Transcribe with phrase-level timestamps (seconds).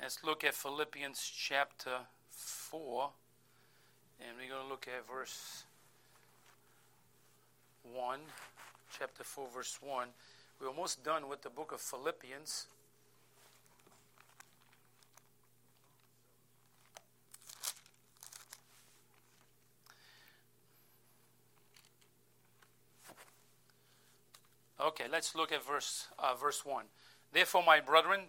[0.00, 3.10] Let's look at Philippians chapter 4,
[4.20, 5.64] and we're going to look at verse
[7.82, 8.20] 1.
[8.98, 10.08] Chapter 4, verse 1.
[10.60, 12.66] We're almost done with the book of Philippians.
[24.78, 26.84] Okay, let's look at verse uh, verse one.
[27.32, 28.20] Therefore, my brethren,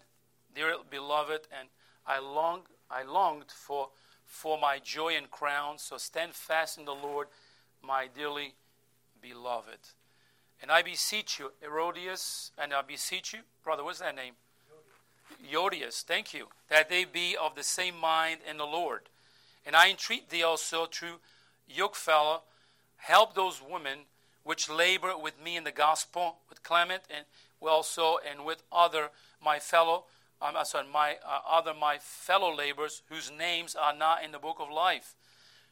[0.57, 1.69] dear beloved, and
[2.07, 3.89] I long I longed for
[4.25, 5.77] for my joy and crown.
[5.77, 7.27] So stand fast in the Lord,
[7.81, 8.55] my dearly
[9.21, 9.93] beloved.
[10.59, 14.33] And I beseech you, Herodias, and I beseech you, brother, what's that name?
[15.47, 19.01] Euodias, thank you, that they be of the same mind in the Lord.
[19.63, 21.19] And I entreat thee also, true
[21.71, 22.41] yokefellow,
[22.95, 23.99] help those women
[24.43, 27.25] which labor with me in the gospel, with Clement and
[27.61, 29.09] also and with other
[29.43, 30.05] my fellow,
[30.41, 34.57] um, sorry, my uh, other my fellow laborers whose names are not in the book
[34.59, 35.15] of life.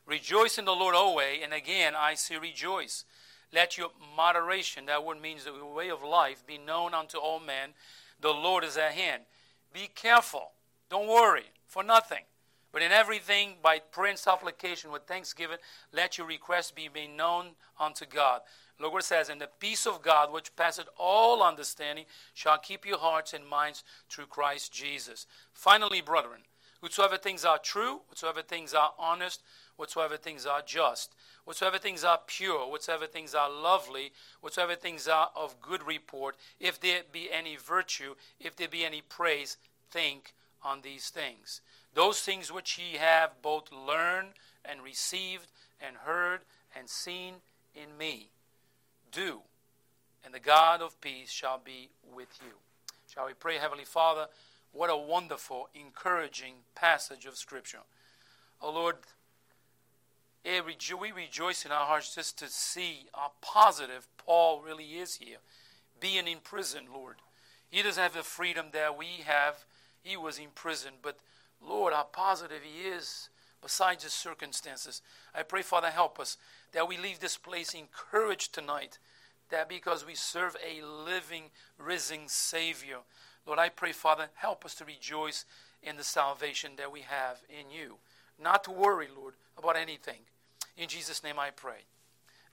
[0.05, 3.05] Rejoice in the Lord always, and again I say rejoice.
[3.53, 7.69] Let your moderation, that word means the way of life, be known unto all men.
[8.19, 9.23] The Lord is at hand.
[9.73, 10.51] Be careful.
[10.89, 12.23] Don't worry for nothing.
[12.71, 15.57] But in everything, by prayer and supplication with thanksgiving,
[15.93, 18.41] let your requests be made known unto God.
[18.79, 22.85] Look what it says, and the peace of God, which passeth all understanding, shall keep
[22.85, 25.27] your hearts and minds through Christ Jesus.
[25.53, 26.41] Finally, brethren,
[26.81, 29.41] whatsoever things are true, whatsoever things are honest,
[29.77, 35.29] whatsoever things are just, whatsoever things are pure, whatsoever things are lovely, whatsoever things are
[35.35, 39.55] of good report, if there be any virtue, if there be any praise,
[39.89, 41.61] think on these things.
[41.93, 44.33] Those things which ye have both learned
[44.65, 45.47] and received
[45.79, 46.41] and heard
[46.75, 47.35] and seen
[47.73, 48.31] in me
[49.15, 49.39] do,
[50.23, 52.51] and the God of peace shall be with you.
[53.11, 54.27] Shall we pray, Heavenly Father?
[54.73, 57.79] What a wonderful, encouraging passage of Scripture.
[58.61, 58.97] Oh Lord,
[60.43, 65.37] eh, we rejoice in our hearts just to see how positive Paul really is here.
[65.99, 67.15] Being in prison, Lord.
[67.69, 69.63] He doesn't have the freedom that we have.
[70.03, 71.19] He was in prison, but
[71.65, 73.29] Lord, how positive he is
[73.61, 75.01] besides his circumstances.
[75.33, 76.37] I pray, Father, help us
[76.71, 78.99] that we leave this place encouraged tonight,
[79.49, 81.45] that because we serve a living,
[81.77, 82.97] risen Savior.
[83.45, 85.45] Lord, I pray, Father, help us to rejoice
[85.83, 87.95] in the salvation that we have in you.
[88.41, 90.21] Not to worry, Lord, about anything.
[90.77, 91.85] In Jesus' name I pray.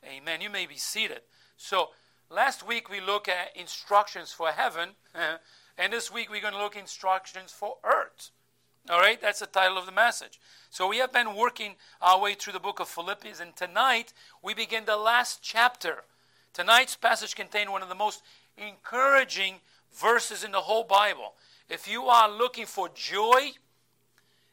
[0.04, 0.40] Amen.
[0.40, 1.22] You may be seated.
[1.56, 1.90] So,
[2.30, 4.90] last week we looked at instructions for heaven,
[5.78, 8.30] and this week we're going to look instructions for earth.
[8.90, 10.40] All right, that's the title of the message.
[10.68, 14.54] So we have been working our way through the book of Philippians, and tonight we
[14.54, 16.02] begin the last chapter.
[16.52, 18.22] Tonight's passage contains one of the most
[18.56, 19.56] encouraging
[19.92, 21.34] verses in the whole Bible.
[21.68, 23.52] If you are looking for joy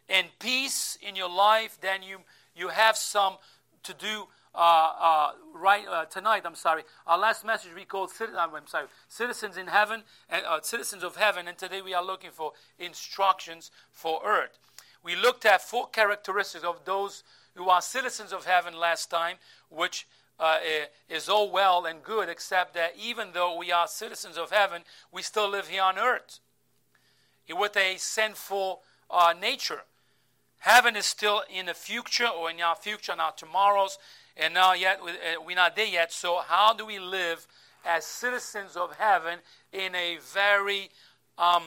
[0.07, 2.19] and peace in your life, then you,
[2.55, 3.35] you have some
[3.83, 6.43] to do uh, uh, right uh, tonight.
[6.45, 6.83] I'm sorry.
[7.05, 11.47] Our last message we called I'm sorry, citizens in heaven and uh, citizens of heaven,
[11.47, 14.57] and today we are looking for instructions for earth.
[15.03, 17.23] We looked at four characteristics of those
[17.55, 19.37] who are citizens of heaven last time,
[19.69, 20.07] which
[20.39, 20.57] uh,
[21.09, 25.21] is all well and good, except that even though we are citizens of heaven, we
[25.21, 26.39] still live here on earth
[27.57, 29.81] with a sinful uh, nature.
[30.59, 33.97] Heaven is still in the future or in our future, not tomorrow's
[34.39, 36.11] and now yet uh, we're not there yet.
[36.11, 37.45] So how do we live
[37.85, 39.39] as citizens of heaven
[39.73, 40.89] in a very
[41.37, 41.63] um,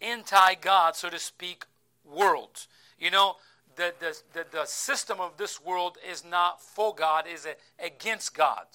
[0.00, 1.64] anti-God, so to speak,
[2.04, 2.66] world?
[2.98, 3.36] You know,
[3.76, 3.92] the,
[4.32, 7.46] the, the, system of this world is not for God, is
[7.78, 8.66] against God.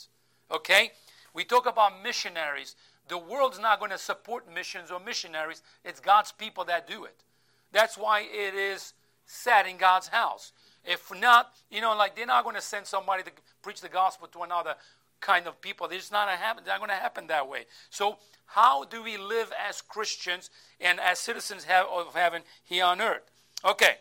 [0.51, 0.91] Okay?
[1.33, 2.75] We talk about missionaries.
[3.07, 5.61] The world's not going to support missions or missionaries.
[5.83, 7.23] It's God's people that do it.
[7.71, 8.93] That's why it is
[9.25, 10.51] set in God's house.
[10.85, 13.31] If not, you know, like they're not going to send somebody to
[13.61, 14.75] preach the gospel to another
[15.19, 15.87] kind of people.
[15.91, 16.27] It's not,
[16.65, 17.65] not going to happen that way.
[17.89, 18.17] So,
[18.47, 20.49] how do we live as Christians
[20.81, 23.29] and as citizens of heaven here on earth?
[23.63, 23.97] Okay.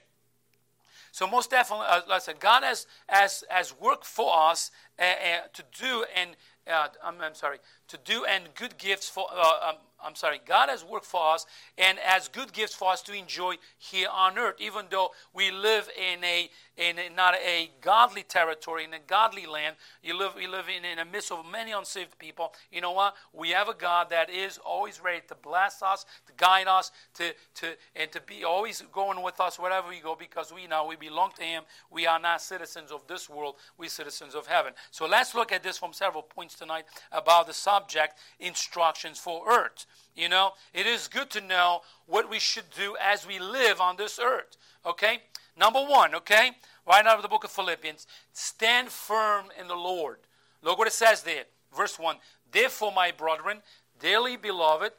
[1.13, 5.03] So most definitely, uh, like I said, God has, has, has worked for us uh,
[5.03, 6.37] uh, to do and
[6.71, 7.59] uh, I'm, I'm, sorry,
[7.89, 11.47] to do and good gifts for, uh, um, I'm sorry, God has worked for us
[11.77, 15.89] and as good gifts for us to enjoy here on earth, even though we live
[15.97, 19.77] in a, in not a godly territory, in a godly land.
[20.03, 22.55] You live, we live in, in the midst of many unsaved people.
[22.73, 23.15] You know what?
[23.35, 27.35] We have a God that is always ready to bless us, to guide us, to,
[27.57, 30.97] to, and to be always going with us wherever we go because we know we
[30.97, 31.65] belong to Him.
[31.91, 34.73] We are not citizens of this world, we're citizens of heaven.
[34.91, 39.85] So let's look at this from several points tonight about the subject instructions for earth.
[40.17, 43.97] You know, it is good to know what we should do as we live on
[43.97, 44.57] this earth.
[44.87, 45.21] Okay?
[45.57, 46.53] Number one, okay?
[46.87, 50.19] Right out of the book of Philippians, stand firm in the Lord.
[50.63, 51.45] Look what it says there.
[51.77, 52.17] Verse 1
[52.53, 53.59] Therefore, my brethren,
[53.99, 54.93] dearly beloved,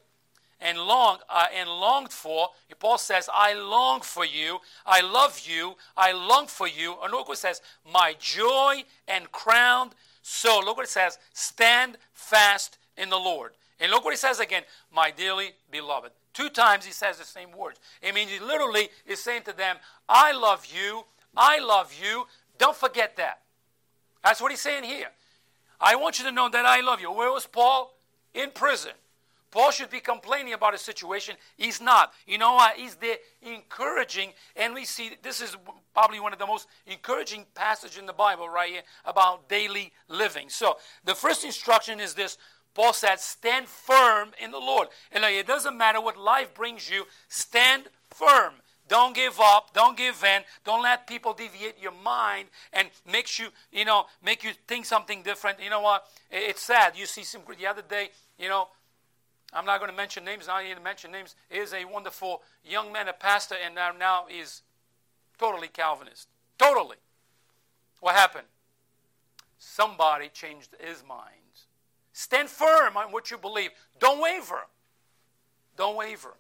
[0.62, 2.50] and long uh, and longed for.
[2.80, 4.60] Paul says, "I long for you.
[4.86, 5.76] I love you.
[5.98, 10.78] I long for you." And look what it says, "My joy and crown." So look
[10.78, 15.12] what it says: "Stand fast in the Lord." And look what he says again, "My
[15.12, 17.80] dearly beloved." Two times he says the same words.
[18.02, 19.78] It means he literally is saying to them,
[20.08, 21.06] "I love you.
[21.36, 22.28] I love you.
[22.58, 23.42] Don't forget that."
[24.24, 25.10] That's what he's saying here.
[25.80, 27.12] I want you to know that I love you.
[27.12, 27.94] Where was Paul?
[28.34, 28.92] In prison.
[29.50, 31.36] Paul should be complaining about his situation.
[31.58, 32.14] He's not.
[32.26, 32.78] You know what?
[32.78, 35.58] He's there encouraging, and we see this is
[35.94, 40.48] probably one of the most encouraging passages in the Bible right here about daily living.
[40.48, 42.38] So the first instruction is this.
[42.74, 44.88] Paul said, stand firm in the Lord.
[45.12, 48.54] And uh, it doesn't matter what life brings you, stand firm.
[48.92, 49.74] Don't give up.
[49.74, 50.42] Don't give in.
[50.66, 55.24] Don't let people deviate your mind and makes you, you know, make you think something
[55.24, 55.64] different.
[55.64, 56.08] You know what?
[56.30, 56.98] It's sad.
[56.98, 58.68] You see some the other day, you know,
[59.54, 60.50] I'm not going to mention names.
[60.50, 61.36] I need to mention names.
[61.50, 64.62] Is a wonderful young man, a pastor, and now, now is
[65.40, 66.28] totally Calvinist.
[66.58, 66.98] Totally.
[68.02, 68.48] What happened?
[69.58, 71.36] Somebody changed his mind.
[72.12, 73.70] Stand firm on what you believe.
[74.02, 74.64] Don't waver.
[75.78, 76.34] Don't waver.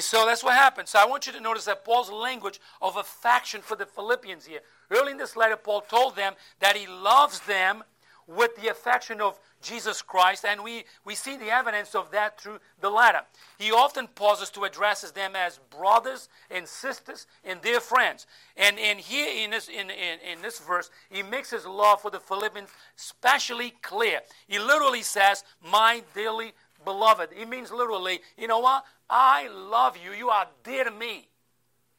[0.00, 0.88] So that's what happened.
[0.88, 4.60] So I want you to notice that Paul's language of affection for the Philippians here.
[4.90, 7.84] Early in this letter, Paul told them that he loves them
[8.26, 12.58] with the affection of Jesus Christ, and we, we see the evidence of that through
[12.80, 13.20] the letter.
[13.58, 18.26] He often pauses to address them as brothers and sisters and dear friends.
[18.56, 22.10] And, and here in this, in, in, in this verse, he makes his love for
[22.10, 24.20] the Philippians especially clear.
[24.46, 26.52] He literally says, My dearly
[26.86, 27.28] beloved.
[27.36, 28.84] He means literally, you know what?
[29.10, 30.12] I love you.
[30.12, 31.28] You are dear to me.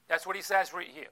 [0.10, 1.12] That's what he says right here.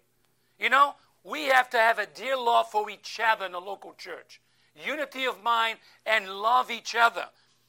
[0.60, 3.94] You know, we have to have a dear love for each other in the local
[3.94, 4.42] church
[4.84, 7.26] unity of mind, and love each other.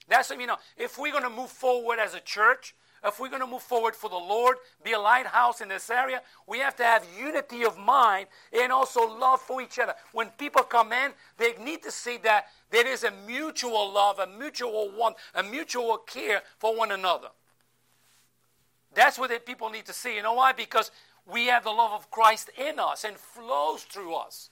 [0.08, 2.74] That's, what you know, if we're going to move forward as a church,
[3.06, 6.22] if we're going to move forward for the Lord, be a lighthouse in this area,
[6.46, 9.94] we have to have unity of mind and also love for each other.
[10.12, 14.26] When people come in, they need to see that there is a mutual love, a
[14.26, 17.28] mutual want, a mutual care for one another.
[18.94, 20.16] That's what people need to see.
[20.16, 20.52] You know why?
[20.52, 20.90] Because
[21.26, 24.50] we have the love of Christ in us and flows through us.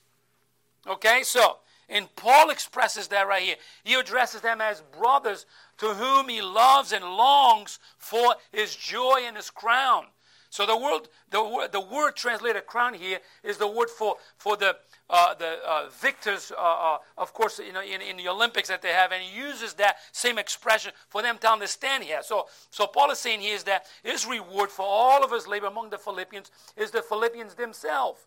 [0.86, 1.58] Okay, so
[1.88, 3.56] and Paul expresses that right here.
[3.84, 5.46] He addresses them as brothers
[5.78, 10.06] to whom he loves and longs for his joy and his crown.
[10.54, 14.76] So the word, the the word translated crown here is the word for, for the,
[15.10, 18.80] uh, the uh, victors, uh, uh of course, you know, in, in the Olympics that
[18.80, 22.20] they have, and he uses that same expression for them to understand here.
[22.22, 25.66] So, so Paul is saying here is that his reward for all of his labor
[25.66, 28.20] among the Philippians is the Philippians themselves.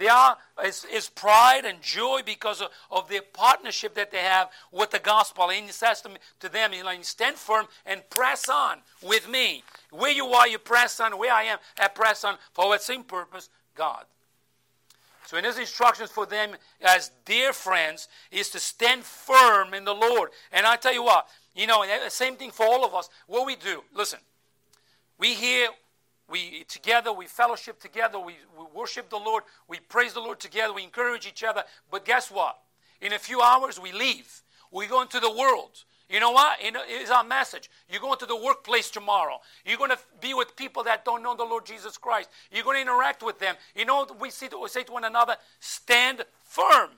[0.00, 4.92] They are is, is pride and joy because of, of partnership that they have with
[4.92, 5.50] the gospel.
[5.50, 6.10] And he says to,
[6.40, 9.62] to them, he's like, stand firm and press on with me.
[9.90, 11.18] Where you are, you press on.
[11.18, 13.50] Where I am, I press on for what same purpose?
[13.74, 14.06] God.
[15.26, 19.92] So in his instructions for them as dear friends is to stand firm in the
[19.92, 20.30] Lord.
[20.50, 23.10] And I tell you what, you know, same thing for all of us.
[23.26, 24.20] What we do, listen,
[25.18, 25.68] we hear
[26.30, 30.72] we together, we fellowship together, we, we worship the Lord, we praise the Lord together,
[30.72, 31.64] we encourage each other.
[31.90, 32.58] But guess what?
[33.00, 34.42] In a few hours, we leave.
[34.70, 35.84] We go into the world.
[36.08, 36.58] You know what?
[36.60, 37.70] It's our message.
[37.88, 39.38] You're going to the workplace tomorrow.
[39.64, 42.28] You're going to be with people that don't know the Lord Jesus Christ.
[42.50, 43.54] You're going to interact with them.
[43.76, 46.90] You know, we, see, we say to one another, stand firm.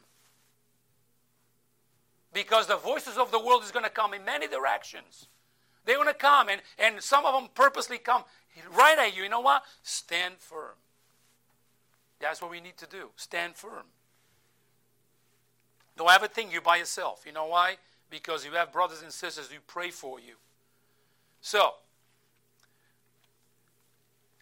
[2.33, 5.29] Because the voices of the world is going to come in many directions.
[5.85, 8.25] They're going to come, and, and some of them purposely come
[8.77, 9.23] right at you.
[9.23, 9.63] You know what?
[9.83, 10.77] Stand firm.
[12.21, 13.11] That's what we need to do.
[13.17, 13.85] Stand firm.
[15.97, 17.25] Don't ever think you're by yourself.
[17.27, 17.77] You know why?
[18.11, 20.35] Because you have brothers and sisters who pray for you.
[21.41, 21.73] So,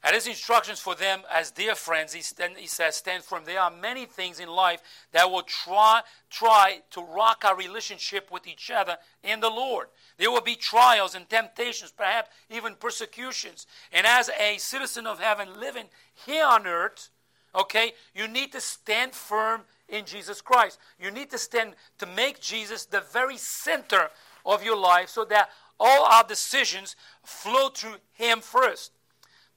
[0.03, 3.43] at his instructions for them as dear friends, he, stand, he says, stand firm.
[3.45, 4.81] There are many things in life
[5.13, 9.89] that will try, try to rock our relationship with each other in the Lord.
[10.17, 13.67] There will be trials and temptations, perhaps even persecutions.
[13.93, 17.11] And as a citizen of heaven living here on earth,
[17.55, 20.79] okay, you need to stand firm in Jesus Christ.
[20.99, 24.09] You need to stand to make Jesus the very center
[24.47, 28.93] of your life so that all our decisions flow through him first.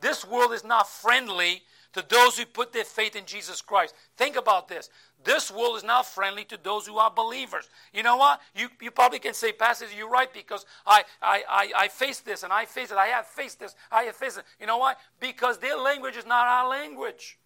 [0.04, 3.96] This world is not friendly to those who put their faith in Jesus Christ.
[4.18, 4.90] Think about this.
[5.24, 7.70] This world is not friendly to those who are believers.
[7.94, 8.42] You know what?
[8.54, 12.44] You, you probably can say, Pastor, you're right because I, I, I, I face this
[12.44, 12.98] and I face it.
[12.98, 13.76] I have faced this.
[13.94, 14.44] I have faced it.
[14.60, 14.96] You know why?
[15.22, 17.40] Because their language is not our language.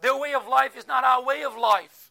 [0.00, 2.10] Their way of life is not our way of life.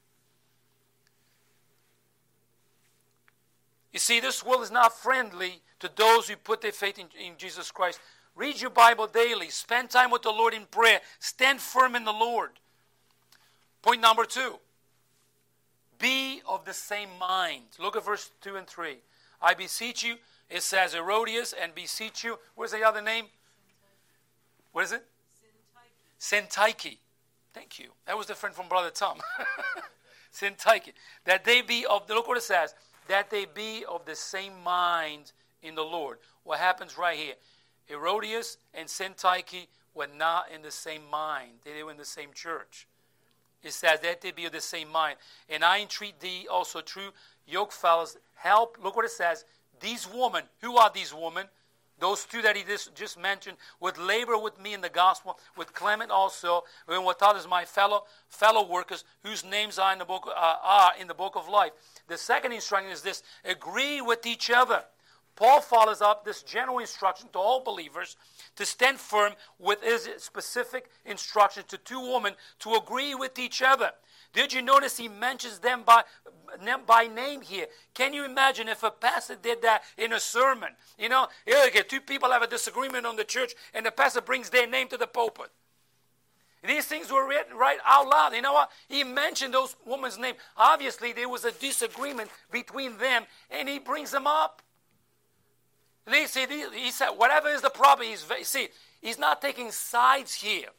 [3.92, 7.34] You see, this world is not friendly to those who put their faith in, in
[7.38, 8.00] Jesus Christ.
[8.36, 9.50] Read your Bible daily.
[9.50, 11.02] Spend time with the Lord in prayer.
[11.20, 12.52] Stand firm in the Lord.
[13.82, 14.60] Point number two
[16.02, 17.64] be of the same mind.
[17.80, 18.98] Look at verse 2 and 3.
[19.42, 20.16] I beseech you,
[20.50, 22.40] it says Herodias, and beseech you.
[22.56, 23.26] Where's the other name?
[24.72, 25.06] What is it?
[26.20, 26.98] Syntyche.
[27.54, 27.90] Thank you.
[28.08, 29.20] That was different from Brother Tom.
[30.34, 30.94] Syntyche.
[31.26, 32.74] That they be of, look what it says,
[33.08, 36.18] that they be of the same mind in the Lord.
[36.44, 37.34] What happens right here?
[37.92, 42.88] Herodias and Syntyche were not in the same mind, they were in the same church.
[43.64, 45.18] It says that they be of the same mind.
[45.48, 47.10] And I entreat thee also, true
[47.46, 48.78] yoke fellows, help.
[48.82, 49.46] Look what it says.
[49.80, 51.46] These women, who are these women?
[52.00, 55.76] Those two that he just, just mentioned would labor with me in the gospel, with
[55.76, 60.28] Clement also, and with others, my fellow fellow workers, whose names are in the book
[60.28, 61.74] uh, are in the book of life.
[62.08, 64.86] The second instruction is this: agree with each other.
[65.36, 68.16] Paul follows up this general instruction to all believers
[68.56, 73.92] to stand firm with his specific instruction to two women to agree with each other.
[74.34, 76.04] Did you notice he mentions them by,
[76.86, 77.68] by name here?
[77.94, 80.70] Can you imagine if a pastor did that in a sermon?
[80.98, 84.50] You know, here, two people have a disagreement on the church, and the pastor brings
[84.50, 85.50] their name to the pulpit.
[86.66, 88.36] These things were written right out loud.
[88.36, 88.70] You know what?
[88.88, 90.36] He mentioned those women's name.
[90.56, 94.62] Obviously, there was a disagreement between them, and he brings them up.
[96.10, 98.70] See, he said, whatever is the problem, he's, see,
[99.02, 100.70] he's not taking sides here.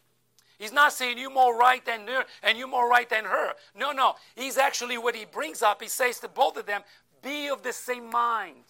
[0.58, 3.52] He's not saying you more right than her and you more right than her.
[3.76, 4.14] No, no.
[4.36, 5.82] He's actually what he brings up.
[5.82, 6.82] He says to both of them,
[7.22, 8.64] be of the same mind.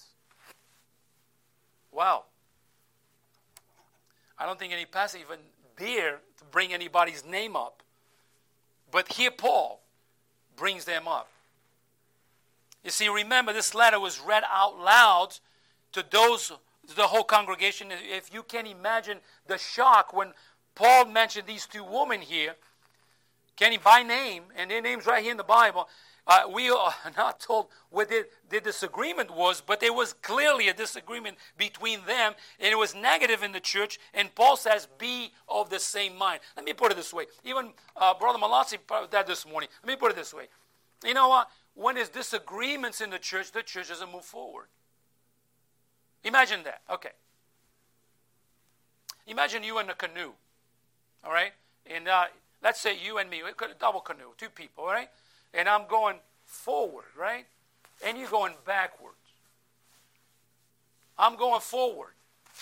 [1.90, 2.25] Wow.
[4.38, 5.38] I don't think any pastor even
[5.76, 7.82] dare to bring anybody's name up.
[8.90, 9.80] But here Paul
[10.56, 11.28] brings them up.
[12.85, 15.38] You see, remember this letter was read out loud
[15.93, 16.53] to those,
[16.97, 17.89] the whole congregation.
[17.91, 20.33] If you can imagine the shock when
[20.75, 22.55] Paul mentioned these two women here,
[23.57, 25.89] Kenny by name, and their names right here in the Bible.
[26.27, 30.75] Uh, we are not told what the, the disagreement was, but there was clearly a
[30.75, 33.99] disagreement between them, and it was negative in the church.
[34.15, 37.27] And Paul says, "Be of the same mind." Let me put it this way.
[37.45, 39.69] Even uh, Brother Malassi put that this morning.
[39.83, 40.49] Let me put it this way.
[41.05, 41.51] You know what?
[41.75, 44.67] When there's disagreements in the church, the church doesn't move forward.
[46.25, 46.83] Imagine that.
[46.91, 47.11] Okay.
[49.26, 50.33] Imagine you in a canoe.
[51.25, 51.52] All right?
[51.87, 52.25] And uh,
[52.62, 55.09] let's say you and me, a double canoe, two people, right?
[55.55, 57.47] And I'm going forward, right?
[58.05, 59.17] And you're going backwards.
[61.19, 62.12] I'm going forward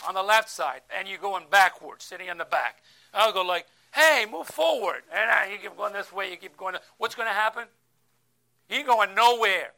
[0.07, 2.83] on the left side, and you're going backwards, sitting in the back.
[3.15, 5.03] I'll go like, hey, move forward.
[5.13, 6.77] And you keep going this way, you keep going.
[6.99, 7.65] What's going to happen?
[8.69, 9.73] You're going nowhere.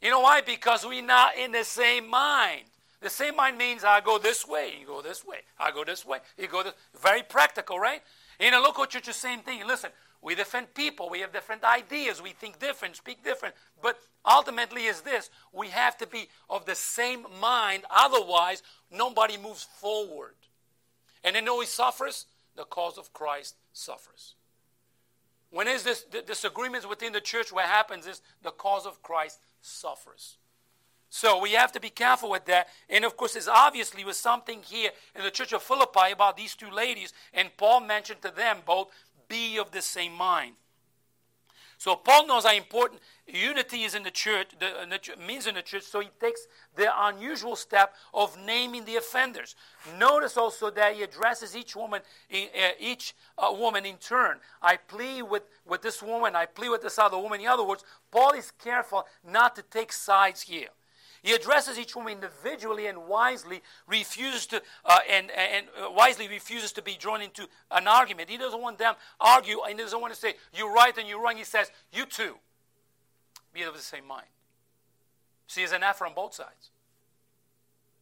[0.00, 0.40] You know why?
[0.40, 2.62] Because we're not in the same mind.
[3.00, 5.38] The same mind means I go this way, you go this way.
[5.58, 8.02] I go this way, you go this Very practical, right?
[8.40, 9.66] In a local church, the same thing.
[9.66, 9.90] Listen,
[10.22, 13.54] we different people, we have different ideas, we think different, speak different.
[13.82, 19.62] But ultimately is this, we have to be of the same mind, otherwise nobody moves
[19.62, 20.34] forward.
[21.22, 22.26] And then always suffers,
[22.56, 24.34] the cause of Christ suffers.
[25.50, 30.36] When is this disagreements within the church, what happens is the cause of Christ suffers.
[31.08, 32.68] So we have to be careful with that.
[32.90, 36.54] And of course, there's obviously was something here in the church of Philippi about these
[36.54, 38.90] two ladies, and Paul mentioned to them both,
[39.28, 40.54] be of the same mind.
[41.78, 45.54] So Paul knows how important unity is in the church, the, in the, means in
[45.54, 49.56] the church, so he takes the unusual step of naming the offenders.
[49.98, 52.00] Notice also that he addresses each woman,
[52.32, 54.38] uh, each uh, woman in turn.
[54.62, 57.40] I plead with, with this woman, I plead with this other woman.
[57.40, 60.68] In other words, Paul is careful not to take sides here.
[61.26, 66.70] He addresses each woman individually and wisely refuses to uh, and, and uh, wisely refuses
[66.74, 68.30] to be drawn into an argument.
[68.30, 71.20] He doesn't want them argue and he doesn't want to say you're right and you're
[71.20, 71.36] wrong.
[71.36, 72.36] He says you too
[73.52, 74.28] be of the same mind.
[75.48, 76.70] See, there's an effort on both sides.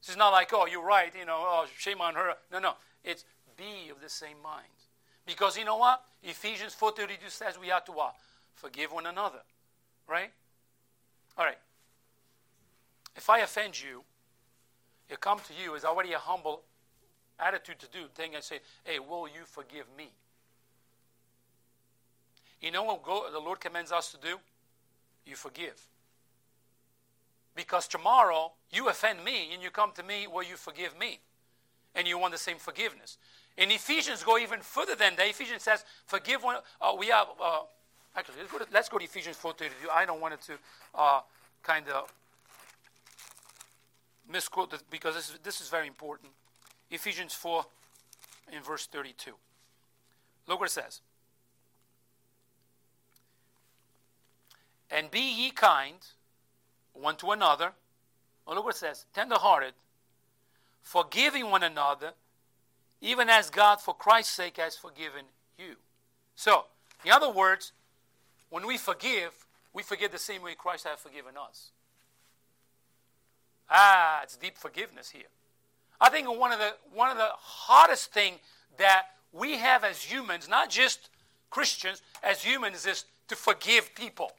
[0.02, 2.34] It's not like oh you're right, you know, oh shame on her.
[2.52, 3.24] No, no, it's
[3.56, 4.66] be of the same mind.
[5.24, 6.04] Because you know what?
[6.22, 8.16] Ephesians 4:32 says we have to what?
[8.54, 9.40] Forgive one another.
[10.06, 10.30] Right?
[11.38, 11.56] All right.
[13.16, 14.02] If I offend you,
[15.08, 16.62] it come to you is already a humble
[17.38, 18.06] attitude to do.
[18.14, 20.10] Thing I say, hey, will you forgive me?
[22.60, 24.38] You know what the Lord commands us to do?
[25.26, 25.86] You forgive.
[27.54, 31.20] Because tomorrow you offend me and you come to me where you forgive me.
[31.94, 33.18] And you want the same forgiveness.
[33.56, 35.28] In Ephesians, go even further than that.
[35.28, 36.56] Ephesians says, forgive one.
[36.80, 37.60] Uh, we have, uh,
[38.16, 39.70] actually, let's go, to, let's go to Ephesians 4.32.
[39.92, 40.54] I don't want it to
[40.94, 41.20] uh,
[41.62, 42.12] kind of
[44.30, 46.30] misquote because this is, this is very important.
[46.90, 47.64] Ephesians 4
[48.52, 49.32] in verse 32.
[50.46, 51.00] Look what it says.
[54.90, 55.96] And be ye kind
[56.92, 57.72] one to another.
[58.46, 59.72] Oh, look what it says tenderhearted,
[60.82, 62.12] forgiving one another,
[63.00, 65.24] even as God, for Christ's sake, has forgiven
[65.58, 65.76] you.
[66.36, 66.66] So,
[67.04, 67.72] in other words,
[68.50, 69.32] when we forgive,
[69.72, 71.70] we forgive the same way Christ has forgiven us.
[73.70, 75.28] Ah, it's deep forgiveness here.
[76.00, 78.34] I think one of the one of the hardest thing
[78.78, 81.08] that we have as humans, not just
[81.50, 84.32] Christians, as humans, is to forgive people.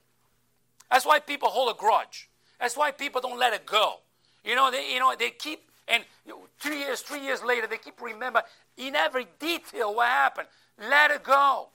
[0.91, 2.29] That's why people hold a grudge.
[2.59, 3.99] That's why people don't let it go.
[4.43, 6.03] You know, they, you know, they keep, and
[6.61, 8.43] two years, three years later, they keep remember
[8.77, 10.47] in every detail what happened.
[10.79, 11.69] Let it go.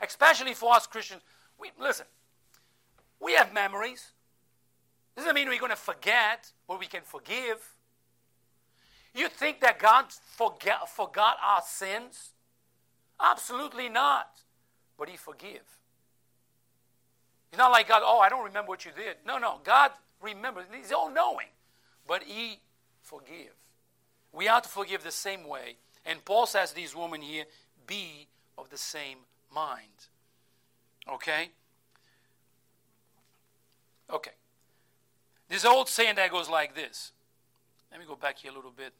[0.00, 1.22] Especially for us Christians.
[1.58, 2.06] We, listen,
[3.20, 4.12] we have memories.
[5.16, 7.58] Doesn't mean we're going to forget, but we can forgive.
[9.14, 12.32] You think that God forget, forgot our sins?
[13.20, 14.28] Absolutely not.
[14.98, 15.62] But He forgive.
[17.50, 19.16] It's not like God, oh, I don't remember what you did.
[19.26, 19.60] No, no.
[19.64, 20.66] God remembers.
[20.70, 21.48] He's all knowing.
[22.06, 22.60] But He
[23.02, 23.54] forgive.
[24.32, 25.76] We are to forgive the same way.
[26.04, 27.44] And Paul says these women here,
[27.86, 29.18] be of the same
[29.52, 30.08] mind.
[31.10, 31.50] Okay?
[34.10, 34.32] Okay.
[35.48, 37.12] This old saying that goes like this.
[37.90, 38.92] Let me go back here a little bit.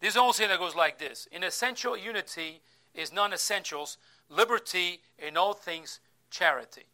[0.00, 2.60] This old saying that goes like this In essential unity
[2.94, 6.86] is non essentials, liberty, in all things, charity.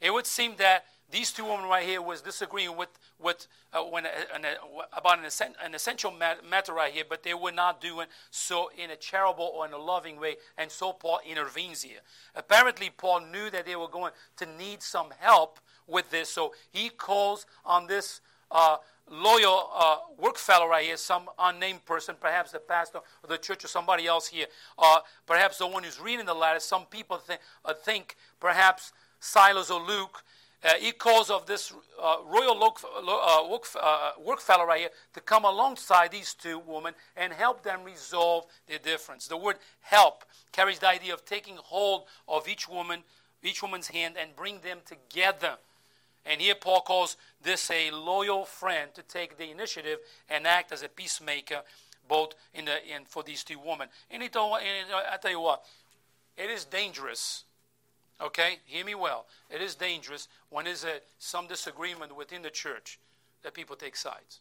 [0.00, 2.88] It would seem that these two women right here was disagreeing with,
[3.20, 7.52] with uh, when, uh, uh, about an, an essential matter right here, but they were
[7.52, 11.82] not doing so in a charitable or in a loving way, and so Paul intervenes
[11.82, 12.00] here.
[12.34, 16.88] Apparently, Paul knew that they were going to need some help with this, so he
[16.88, 18.78] calls on this uh,
[19.10, 23.64] loyal uh, work fellow right here, some unnamed person, perhaps the pastor of the church
[23.64, 24.46] or somebody else here,
[24.78, 26.60] uh, perhaps the one who's reading the letter.
[26.60, 30.24] Some people think, uh, think perhaps Silas or Luke.
[30.64, 33.66] Uh, he calls of this uh, royal look, uh, work,
[34.24, 38.78] work fellow right here to come alongside these two women and help them resolve their
[38.78, 39.28] difference.
[39.28, 43.00] The word help carries the idea of taking hold of each woman,
[43.42, 45.58] each woman's hand, and bring them together
[46.26, 49.98] and here Paul calls this a loyal friend to take the initiative
[50.28, 51.62] and act as a peacemaker,
[52.08, 53.88] both in the in for these two women.
[54.10, 55.64] And, it, and I tell you what,
[56.36, 57.44] it is dangerous.
[58.24, 59.26] Okay, hear me well.
[59.50, 62.98] It is dangerous when there's a, some disagreement within the church
[63.42, 64.40] that people take sides,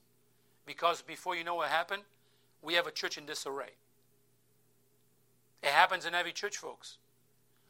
[0.65, 2.03] because before you know what happened,
[2.61, 3.71] we have a church in disarray.
[5.61, 6.97] It happens in every church, folks.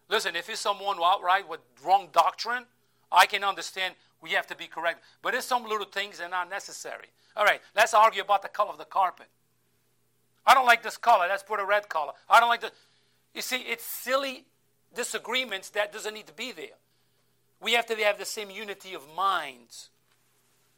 [0.07, 2.65] Listen, if it's someone outright with wrong doctrine,
[3.11, 5.03] I can understand we have to be correct.
[5.23, 7.07] But there's some little things that are not necessary.
[7.35, 9.27] All right, let's argue about the color of the carpet.
[10.45, 11.25] I don't like this color.
[11.27, 12.11] Let's put a red color.
[12.29, 12.71] I don't like the.
[13.33, 14.45] You see, it's silly
[14.95, 16.77] disagreements that doesn't need to be there.
[17.61, 19.89] We have to have the same unity of minds.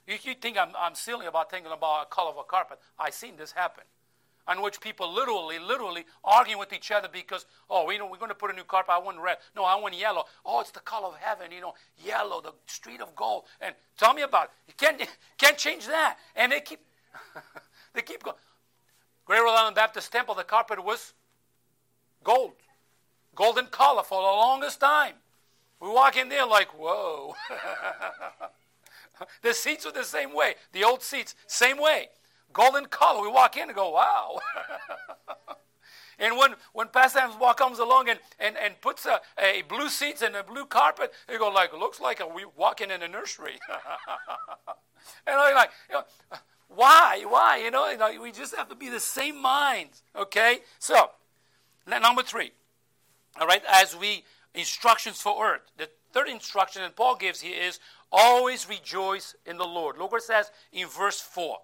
[0.08, 2.80] You, you think I'm, I'm silly about thinking about a color of a carpet.
[3.00, 3.84] I've seen this happen
[4.48, 8.30] on which people literally, literally arguing with each other because, oh, you know, we're going
[8.30, 8.94] to put a new carpet.
[8.94, 9.38] I want red.
[9.56, 10.26] No, I want yellow.
[10.46, 11.74] Oh, it's the color of heaven, you know,
[12.04, 13.46] yellow, the street of gold.
[13.60, 14.52] And tell me about it.
[14.68, 15.02] You can't,
[15.38, 16.18] can't change that.
[16.36, 16.80] And they keep,
[17.94, 18.38] they keep going.
[19.26, 21.14] Great Rhode Island Baptist Temple, the carpet was
[22.24, 22.54] gold,
[23.36, 25.16] golden color for the longest time.
[25.80, 27.36] We walk in there like, whoa.
[29.42, 30.56] the seats are the same way.
[30.72, 32.10] The old seats, same way
[32.56, 33.22] golden color.
[33.22, 34.40] We walk in and go, wow.
[36.20, 40.24] and when, when Pastor Amsbaugh comes along and, and, and puts a, a blue seats
[40.24, 43.60] and a blue carpet, they go like, looks like a, we walking in a nursery.
[45.28, 46.04] and I'm like, you know,
[46.70, 47.24] why?
[47.28, 47.62] Why?
[47.64, 50.02] You know, we just have to be the same minds.
[50.16, 50.60] Okay?
[50.80, 51.12] So,
[51.86, 52.54] number three.
[53.40, 54.24] All right, as we
[54.56, 55.62] instructions for earth.
[55.78, 57.80] The third instruction that Paul gives here is
[58.12, 59.98] always rejoice in the Lord.
[59.98, 61.58] Look what it says in verse 4.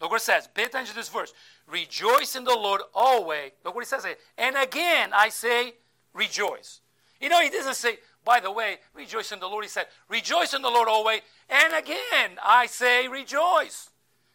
[0.00, 0.48] Look what it says.
[0.52, 1.32] Pay attention to this verse.
[1.66, 3.52] Rejoice in the Lord always.
[3.64, 4.06] Look what he says.
[4.36, 5.74] And again, I say,
[6.12, 6.80] rejoice.
[7.20, 9.64] You know, he doesn't say, by the way, rejoice in the Lord.
[9.64, 11.20] He said, rejoice in the Lord always.
[11.48, 13.90] And again, I say, rejoice.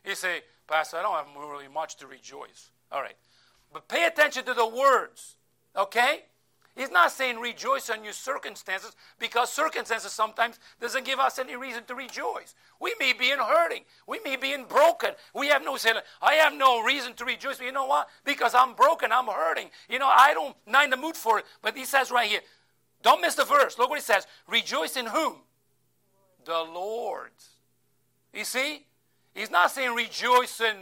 [0.05, 2.71] You say, Pastor, I don't have really much to rejoice.
[2.91, 3.15] All right.
[3.71, 5.35] But pay attention to the words.
[5.75, 6.23] Okay?
[6.75, 11.83] He's not saying rejoice on your circumstances because circumstances sometimes doesn't give us any reason
[11.85, 12.55] to rejoice.
[12.79, 13.83] We may be in hurting.
[14.07, 15.11] We may be in broken.
[15.35, 15.91] We have no say.
[16.21, 17.57] I have no reason to rejoice.
[17.57, 18.09] But you know what?
[18.25, 19.11] Because I'm broken.
[19.11, 19.69] I'm hurting.
[19.87, 21.45] You know, I don't not in the mood for it.
[21.61, 22.41] But he says right here,
[23.03, 23.77] don't miss the verse.
[23.77, 24.25] Look what he says.
[24.47, 25.35] Rejoice in whom?
[26.45, 27.31] The Lord.
[28.33, 28.87] You see?
[29.35, 30.75] He's not saying rejoice in,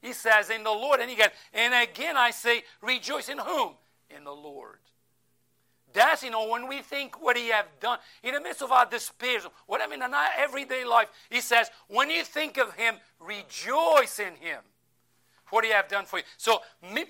[0.00, 1.00] he says in the Lord.
[1.00, 3.72] And again, and again I say rejoice in whom?
[4.10, 4.78] In the Lord.
[5.92, 8.84] That's, you know, when we think what He have done, in the midst of our
[8.84, 12.96] despair, what I mean in our everyday life, He says, when you think of Him,
[13.20, 14.58] rejoice in Him.
[15.50, 16.24] What He have done for you.
[16.36, 16.62] So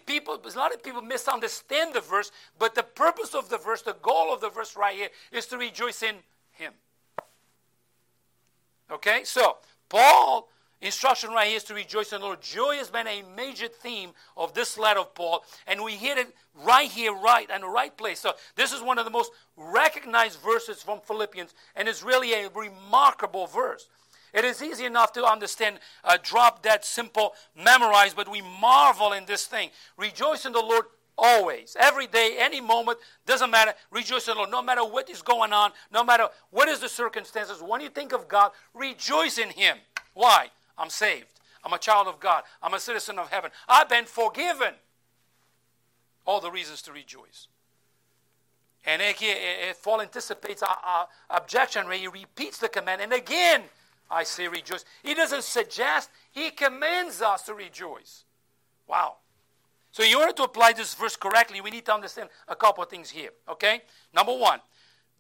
[0.04, 3.96] people, a lot of people misunderstand the verse, but the purpose of the verse, the
[4.02, 6.16] goal of the verse right here, is to rejoice in
[6.50, 6.74] Him.
[8.90, 9.56] Okay, so
[9.88, 10.48] Paul
[10.86, 12.42] instruction right here is to rejoice in the Lord.
[12.42, 16.34] Joy has been a major theme of this letter of Paul, and we hit it
[16.64, 18.20] right here, right, in the right place.
[18.20, 22.48] So this is one of the most recognized verses from Philippians, and it's really a
[22.50, 23.88] remarkable verse.
[24.32, 29.26] It is easy enough to understand, uh, drop that simple, memorize, but we marvel in
[29.26, 29.70] this thing.
[29.96, 33.74] Rejoice in the Lord always, every day, any moment, doesn't matter.
[33.92, 36.88] Rejoice in the Lord, no matter what is going on, no matter what is the
[36.88, 37.62] circumstances.
[37.62, 39.76] When you think of God, rejoice in Him.
[40.14, 40.48] Why?
[40.76, 41.40] I'm saved.
[41.64, 42.44] I'm a child of God.
[42.62, 43.50] I'm a citizen of heaven.
[43.68, 44.74] I've been forgiven.
[46.26, 47.48] All the reasons to rejoice.
[48.86, 53.00] And if Paul anticipates our, our objection, he repeats the command.
[53.00, 53.62] And again,
[54.10, 54.84] I say rejoice.
[55.02, 58.24] He doesn't suggest, he commands us to rejoice.
[58.86, 59.16] Wow.
[59.92, 62.90] So, in order to apply this verse correctly, we need to understand a couple of
[62.90, 63.30] things here.
[63.48, 63.80] Okay?
[64.12, 64.60] Number one,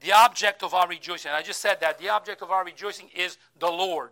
[0.00, 1.30] the object of our rejoicing.
[1.32, 1.98] I just said that.
[1.98, 4.10] The object of our rejoicing is the Lord.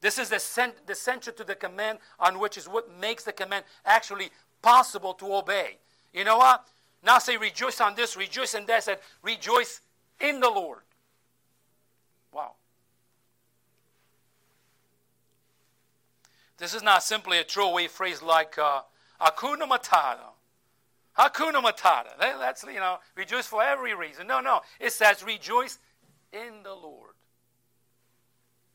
[0.00, 3.32] This is the, cent- the center to the command on which is what makes the
[3.32, 4.30] command actually
[4.62, 5.78] possible to obey.
[6.12, 6.66] You know what?
[7.02, 9.80] Now say rejoice on this, rejoice in that, said rejoice
[10.20, 10.80] in the Lord.
[12.32, 12.52] Wow.
[16.58, 18.80] This is not simply a throwaway phrase like uh,
[19.20, 20.32] Hakuna Matata.
[21.18, 22.18] Hakuna Matata.
[22.18, 24.26] That's, you know, rejoice for every reason.
[24.26, 24.60] No, no.
[24.80, 25.78] It says rejoice
[26.32, 27.15] in the Lord.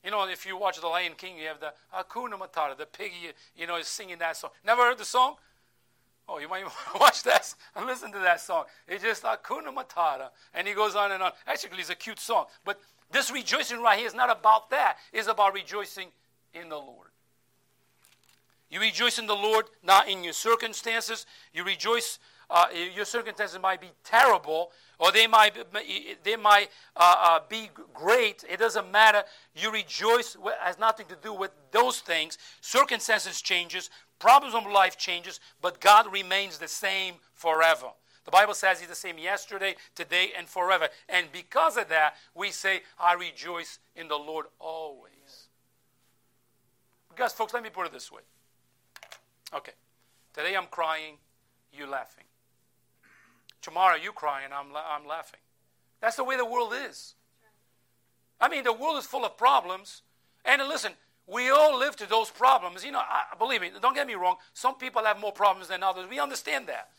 [0.03, 3.31] You know, if you watch The Lion King, you have the Hakuna Matata, the piggy,
[3.55, 4.49] you know, is singing that song.
[4.65, 5.35] Never heard the song?
[6.27, 6.63] Oh, you might
[6.99, 8.65] watch that and listen to that song.
[8.87, 10.29] It's just Hakuna Matata.
[10.53, 11.31] And he goes on and on.
[11.45, 12.45] Actually, it's a cute song.
[12.65, 12.79] But
[13.11, 14.97] this rejoicing right here is not about that.
[15.13, 16.07] It's about rejoicing
[16.53, 17.09] in the Lord.
[18.69, 21.25] You rejoice in the Lord, not in your circumstances.
[21.53, 25.55] You rejoice, uh, your circumstances might be terrible, or they might,
[26.23, 28.45] they might uh, uh, be great.
[28.47, 29.23] It doesn't matter.
[29.55, 32.37] You rejoice it has nothing to do with those things.
[32.61, 37.87] Circumstances changes, problems of life changes, but God remains the same forever.
[38.25, 40.87] The Bible says He's the same yesterday, today, and forever.
[41.09, 45.47] And because of that, we say, I rejoice in the Lord always.
[47.09, 48.21] Because, folks, let me put it this way.
[49.51, 49.73] Okay.
[50.33, 51.15] Today I'm crying,
[51.73, 52.23] you laughing.
[53.62, 55.39] Tomorrow you cry and I'm, I'm laughing.
[56.02, 57.15] That's the way the world is.
[58.39, 60.02] I mean, the world is full of problems.
[60.43, 60.93] And listen,
[61.28, 62.84] we all live to those problems.
[62.84, 64.38] You know, I, believe me, don't get me wrong.
[64.54, 66.08] Some people have more problems than others.
[66.10, 66.89] We understand that.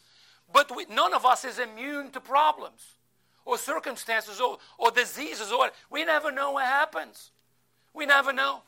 [0.53, 2.96] But we, none of us is immune to problems
[3.44, 5.51] or circumstances or, or diseases.
[5.51, 7.33] Or we never know what happens.
[7.92, 8.62] We never know.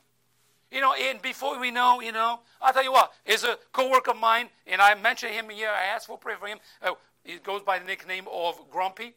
[0.71, 4.11] You know, and before we know, you know, I'll tell you what, is a co-worker
[4.11, 6.57] of mine, and I mentioned him here, I asked for prayer for him.
[6.81, 9.15] Uh, he goes by the nickname of Grumpy.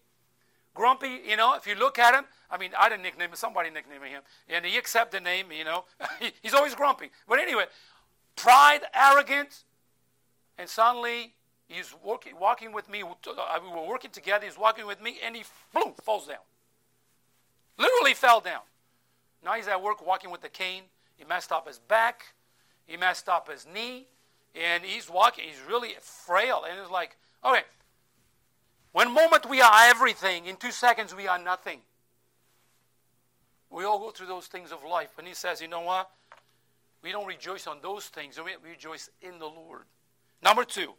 [0.74, 3.68] Grumpy, you know, if you look at him, I mean, I didn't nickname him, somebody
[3.68, 5.84] nicknamed him, and he accepted the name, you know.
[6.42, 7.10] He's always grumpy.
[7.28, 7.64] But anyway,
[8.36, 9.64] pride, arrogance,
[10.56, 11.34] and suddenly
[11.68, 13.02] he's working, walking with me.
[13.02, 14.46] Uh, we were working together.
[14.46, 15.44] He's walking with me, and he
[15.74, 16.38] boom falls down.
[17.76, 18.62] Literally fell down.
[19.44, 20.84] Now he's at work walking with the cane.
[21.16, 22.34] He messed up his back.
[22.86, 24.06] He messed up his knee,
[24.54, 25.44] and he's walking.
[25.44, 27.62] He's really frail, and it's like, okay,
[28.92, 31.80] one moment we are everything, in two seconds we are nothing.
[33.70, 35.10] We all go through those things of life.
[35.18, 36.10] And he says, you know what?
[37.02, 39.82] We don't rejoice on those things, we rejoice in the Lord.
[40.42, 40.94] Number two,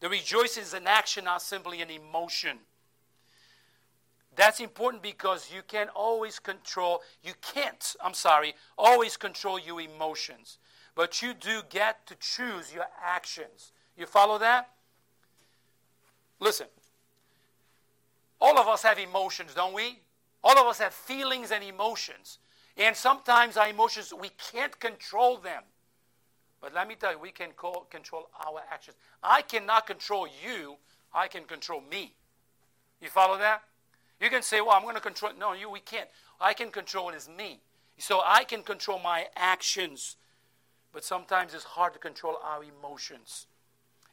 [0.00, 2.58] the rejoicing is an action, not simply an emotion.
[4.36, 10.58] That's important because you can't always control, you can't, I'm sorry, always control your emotions.
[10.94, 13.72] But you do get to choose your actions.
[13.96, 14.70] You follow that?
[16.40, 16.66] Listen,
[18.40, 20.00] all of us have emotions, don't we?
[20.42, 22.38] All of us have feelings and emotions.
[22.76, 25.62] And sometimes our emotions, we can't control them.
[26.60, 27.50] But let me tell you, we can
[27.90, 28.96] control our actions.
[29.22, 30.76] I cannot control you.
[31.12, 32.14] I can control me.
[33.00, 33.62] You follow that?
[34.20, 35.32] You can say, well, I'm going to control.
[35.38, 36.08] No, you, we can't.
[36.40, 37.60] I can control is me.
[37.98, 40.16] So I can control my actions.
[40.92, 43.46] But sometimes it's hard to control our emotions.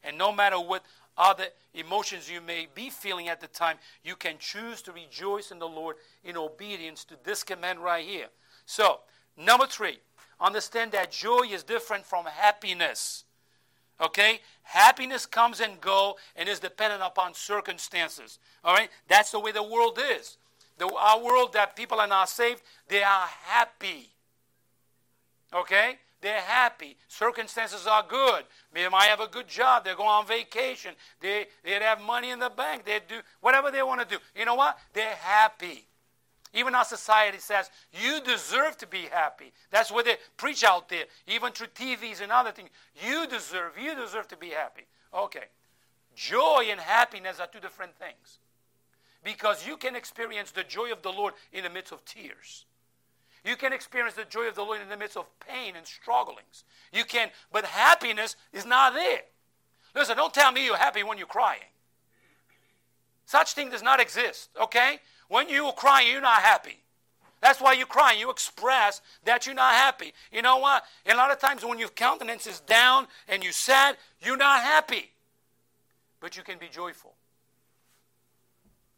[0.03, 0.83] And no matter what
[1.17, 5.59] other emotions you may be feeling at the time, you can choose to rejoice in
[5.59, 8.27] the Lord in obedience to this command right here.
[8.65, 8.99] So,
[9.37, 9.99] number three,
[10.39, 13.23] understand that joy is different from happiness.
[14.01, 14.41] Okay?
[14.63, 18.39] Happiness comes and go and is dependent upon circumstances.
[18.63, 18.89] All right?
[19.07, 20.37] That's the way the world is.
[20.77, 24.09] The, our world that people are not saved, they are happy.
[25.53, 25.99] Okay?
[26.25, 26.97] They're happy.
[27.07, 28.45] Circumstances are good.
[28.73, 29.85] They might have a good job.
[29.85, 30.95] They're going on vacation.
[31.21, 32.83] They, they have money in the bank.
[32.83, 34.19] They do whatever they want to do.
[34.35, 34.75] You know what?
[34.93, 35.85] They're happy.
[36.51, 39.53] Even our society says, you deserve to be happy.
[39.69, 42.69] That's what they preach out there, even through TVs and other things.
[43.05, 44.87] You deserve, you deserve to be happy.
[45.13, 45.45] Okay.
[46.15, 48.39] Joy and happiness are two different things.
[49.23, 52.65] Because you can experience the joy of the Lord in the midst of tears.
[53.45, 56.63] You can experience the joy of the Lord in the midst of pain and strugglings.
[56.91, 59.21] You can, but happiness is not there.
[59.93, 61.61] Listen, don't tell me you're happy when you're crying.
[63.27, 64.99] Such thing does not exist, okay?
[65.29, 66.81] When you are crying, you're not happy.
[67.39, 68.19] That's why you're crying.
[68.19, 70.13] You express that you're not happy.
[70.31, 70.83] You know what?
[71.05, 75.11] a lot of times when your countenance is down and you're sad, you're not happy.
[76.19, 77.13] But you can be joyful.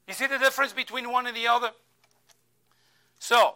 [0.07, 1.71] You see the difference between one and the other?
[3.19, 3.55] So,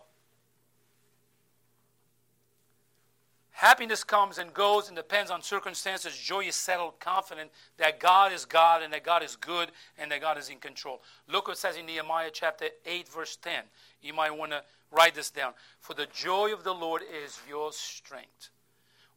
[3.61, 6.17] Happiness comes and goes and depends on circumstances.
[6.17, 9.69] Joy is settled, confident that God is God and that God is good
[9.99, 11.03] and that God is in control.
[11.27, 13.61] Look what says in Nehemiah chapter 8, verse 10.
[14.01, 15.53] You might want to write this down.
[15.79, 18.49] For the joy of the Lord is your strength.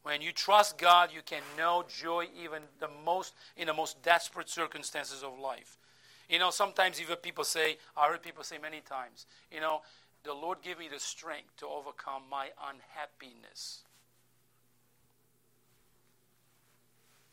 [0.03, 4.51] When you trust God, you can know joy even the most in the most desperate
[4.51, 5.79] circumstances of life.
[6.29, 9.81] You know, sometimes even people say, I heard people say many times, you know,
[10.23, 13.85] the Lord give me the strength to overcome my unhappiness.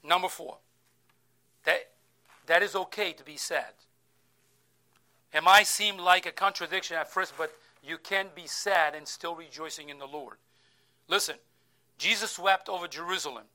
[0.04, 0.58] Number four,
[1.66, 1.90] that,
[2.48, 3.74] that is okay to be sad.
[5.34, 9.36] It might seem like a contradiction at first, but you can be sad and still
[9.36, 10.38] rejoicing in the Lord.
[11.08, 11.36] Listen,
[11.98, 13.46] Jesus wept over Jerusalem.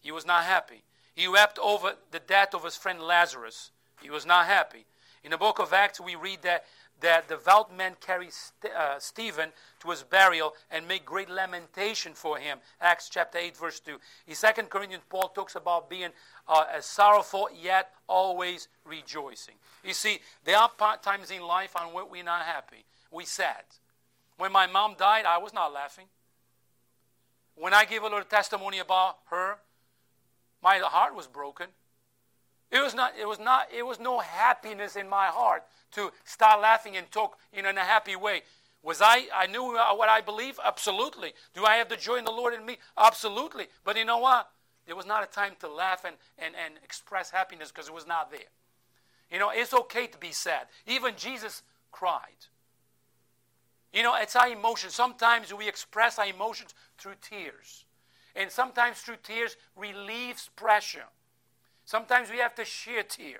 [0.00, 0.82] He was not happy.
[1.14, 3.70] He wept over the death of his friend Lazarus.
[4.02, 4.84] He was not happy.
[5.24, 6.64] In the book of Acts, we read that
[7.00, 12.38] that devout men carry St- uh, Stephen to his burial and make great lamentation for
[12.38, 12.58] him.
[12.80, 13.98] Acts chapter 8, verse 2.
[14.26, 16.10] In 2 Corinthians, Paul talks about being
[16.48, 19.54] uh, sorrowful yet always rejoicing.
[19.84, 20.70] You see, there are
[21.02, 22.84] times in life on which we're not happy.
[23.10, 23.62] we're sad.
[24.36, 26.06] When my mom died, I was not laughing.
[27.56, 29.58] When I gave a little testimony about her,
[30.62, 31.66] my heart was broken.
[32.70, 36.60] It was not, it was not, it was no happiness in my heart to start
[36.60, 38.42] laughing and talk in a happy way.
[38.82, 40.60] Was I, I knew what I believe?
[40.64, 41.32] Absolutely.
[41.54, 42.78] Do I have the joy in the Lord in me?
[42.96, 43.66] Absolutely.
[43.84, 44.50] But you know what?
[44.86, 48.06] There was not a time to laugh and, and, and express happiness because it was
[48.06, 48.40] not there.
[49.30, 50.66] You know, it's okay to be sad.
[50.86, 52.46] Even Jesus cried.
[53.92, 54.94] You know, it's our emotions.
[54.94, 57.84] Sometimes we express our emotions through tears.
[58.36, 61.06] And sometimes through tears relieves pressure.
[61.88, 63.38] Sometimes we have to shed tear.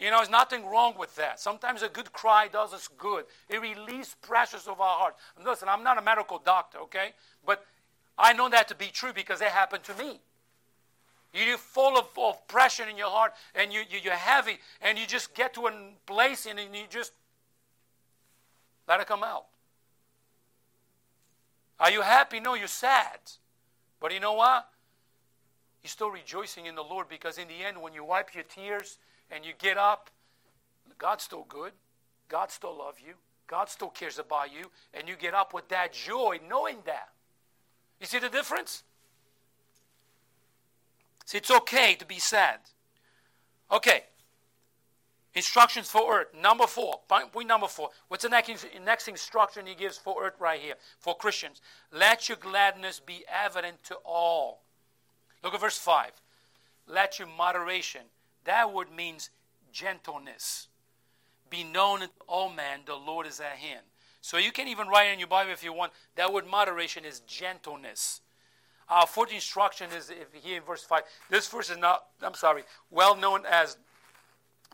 [0.00, 1.38] You know, there's nothing wrong with that.
[1.38, 3.24] Sometimes a good cry does us good.
[3.48, 5.14] It releases pressures of our heart.
[5.36, 7.10] And listen, I'm not a medical doctor, okay?
[7.46, 7.64] But
[8.18, 10.18] I know that to be true because it happened to me.
[11.32, 15.06] You're full of, of pressure in your heart and you, you, you're heavy and you
[15.06, 15.72] just get to a
[16.04, 17.12] place and you just
[18.88, 19.44] let it come out.
[21.78, 22.40] Are you happy?
[22.40, 23.20] No, you're sad.
[24.00, 24.66] But you know what?
[25.82, 28.98] You're still rejoicing in the Lord because in the end, when you wipe your tears
[29.30, 30.10] and you get up,
[30.98, 31.72] God's still good.
[32.28, 33.14] God still loves you.
[33.48, 34.70] God still cares about you.
[34.94, 37.08] And you get up with that joy, knowing that.
[38.00, 38.84] You see the difference?
[41.26, 42.60] See, it's okay to be sad.
[43.70, 44.04] Okay.
[45.34, 46.28] Instructions for earth.
[46.40, 47.00] Number four.
[47.08, 47.90] Point number four.
[48.08, 50.74] What's the next, next instruction he gives for earth right here?
[50.98, 51.60] For Christians.
[51.92, 54.61] Let your gladness be evident to all.
[55.42, 56.12] Look at verse 5.
[56.86, 58.02] Let your moderation
[58.44, 59.30] that word means
[59.72, 60.68] gentleness.
[61.48, 63.82] Be known to all men, the Lord is at hand.
[64.20, 65.92] So you can even write in your Bible if you want.
[66.16, 68.20] That word moderation is gentleness.
[68.88, 71.02] Our fourth instruction is here in verse 5.
[71.30, 73.76] This verse is not, I'm sorry, well known as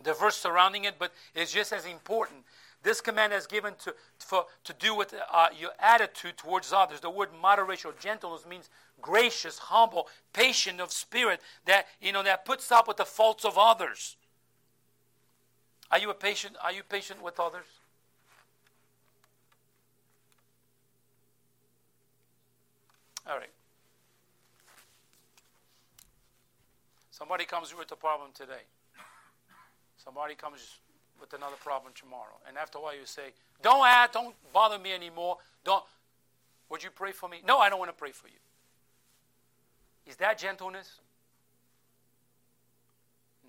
[0.02, 2.40] the verse surrounding it, but it's just as important.
[2.82, 7.00] This command is given to, for, to do with uh, your attitude towards others.
[7.00, 8.70] The word moderation or gentleness means
[9.02, 13.58] gracious, humble, patient of spirit that, you know, that puts up with the faults of
[13.58, 14.16] others.
[15.90, 16.56] Are you a patient?
[16.62, 17.64] Are you patient with others?
[23.28, 23.50] All right.
[27.10, 28.62] Somebody comes with a problem today.
[29.96, 30.78] Somebody comes
[31.20, 32.38] with another problem tomorrow.
[32.46, 35.38] And after a while you say, Don't add, don't bother me anymore.
[35.64, 35.84] Don't
[36.68, 37.40] would you pray for me?
[37.46, 38.34] No, I don't want to pray for you.
[40.06, 41.00] Is that gentleness?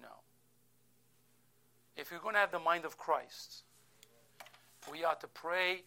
[0.01, 0.07] No.
[1.97, 3.63] If you're going to have the mind of Christ,
[4.91, 5.83] we ought to pray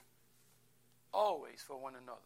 [1.12, 2.18] always for one another.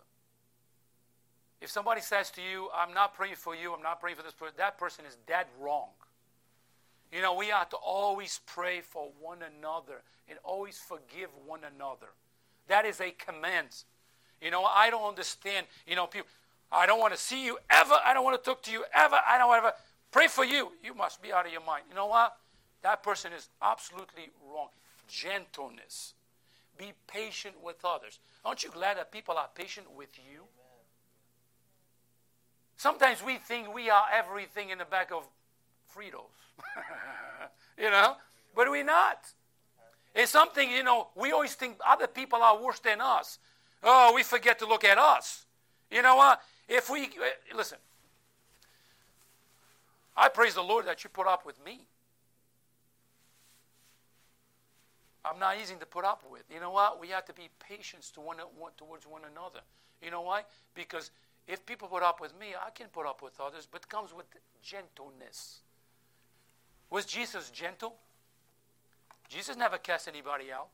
[1.61, 4.35] If somebody says to you, I'm not praying for you, I'm not praying for this
[4.35, 5.89] person, that person is dead wrong.
[7.13, 12.09] You know, we ought to always pray for one another and always forgive one another.
[12.69, 13.69] That is a command.
[14.43, 15.67] You know, I don't understand.
[15.87, 16.29] You know, people,
[16.71, 17.95] I don't want to see you ever.
[18.05, 19.17] I don't want to talk to you ever.
[19.27, 19.73] I don't ever
[20.11, 20.73] pray for you.
[20.83, 21.85] You must be out of your mind.
[21.89, 22.37] You know what?
[22.83, 24.69] That person is absolutely wrong.
[25.09, 26.15] Gentleness.
[26.77, 28.19] Be patient with others.
[28.45, 30.43] Aren't you glad that people are patient with you?
[32.77, 35.27] Sometimes we think we are everything in the back of
[35.97, 36.31] Fritos.
[37.79, 38.17] you know?
[38.55, 39.33] But we're not.
[40.15, 43.39] It's something, you know, we always think other people are worse than us.
[43.83, 45.45] Oh, we forget to look at us.
[45.91, 46.41] You know what?
[46.69, 47.79] If we, eh, listen,
[50.17, 51.87] I praise the Lord that you put up with me.
[55.25, 56.45] I'm not easy to put up with.
[56.53, 57.01] You know what?
[57.01, 58.39] We have to be patient to one,
[58.77, 59.61] towards one another.
[60.01, 60.43] You know why?
[60.75, 61.11] Because
[61.47, 64.15] if people put up with me, I can put up with others, but it comes
[64.15, 64.27] with
[64.63, 65.61] gentleness.
[66.91, 67.95] Was Jesus gentle?
[69.29, 70.69] Jesus never cast anybody out.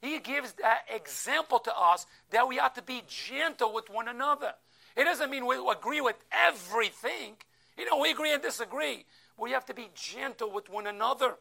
[0.00, 4.52] He gives that example to us that we ought to be gentle with one another.
[4.96, 7.36] It doesn't mean we agree with everything.
[7.76, 9.06] You know, we agree and disagree.
[9.38, 11.36] We have to be gentle with one another.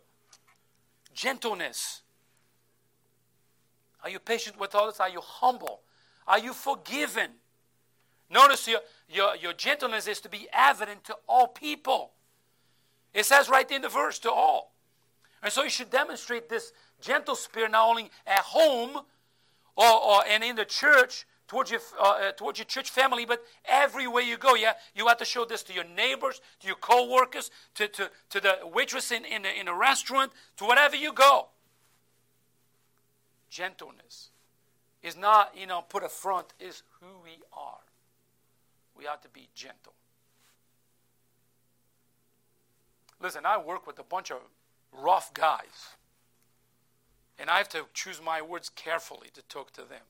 [1.13, 2.01] Gentleness.
[4.03, 4.99] Are you patient with others?
[4.99, 5.81] Are you humble?
[6.27, 7.31] Are you forgiven?
[8.29, 8.79] Notice your,
[9.09, 12.11] your, your gentleness is to be evident to all people.
[13.13, 14.73] It says right in the verse, to all.
[15.41, 16.71] And so you should demonstrate this
[17.01, 19.01] gentle spirit not only at home
[19.75, 23.43] or, or and in the church towards your, uh, uh, towards your church family, but
[23.65, 24.55] everywhere you go.
[24.55, 28.39] Yeah, you have to show this to your neighbors, to your co-workers, to, to, to
[28.39, 31.49] the waitress in, in, in a restaurant, to whatever you go.
[33.49, 34.29] Gentleness
[35.03, 37.83] is not, you know, put a front, is who we are
[38.95, 39.93] we ought to be gentle.
[43.23, 44.37] Listen, I work with a bunch of
[44.91, 45.95] rough guys,
[47.39, 50.03] and I have to choose my words carefully to talk to them.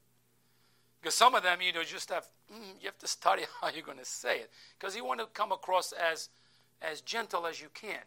[0.99, 3.85] Because some of them, you know, just have mm, you have to study how you're
[3.85, 6.29] going to say it, because you want to come across as
[6.81, 8.03] as gentle as you can.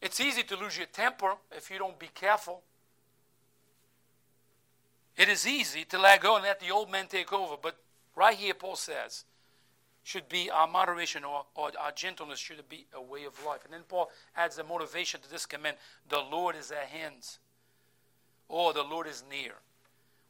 [0.00, 2.62] It's easy to lose your temper if you don't be careful.
[5.16, 7.76] It is easy to let go and let the old man take over, but
[8.16, 9.24] Right here, Paul says,
[10.06, 13.64] should be our moderation or, or our gentleness should be a way of life.
[13.64, 15.76] And then Paul adds the motivation to this command
[16.08, 17.26] the Lord is at hand,
[18.48, 19.52] or the Lord is near.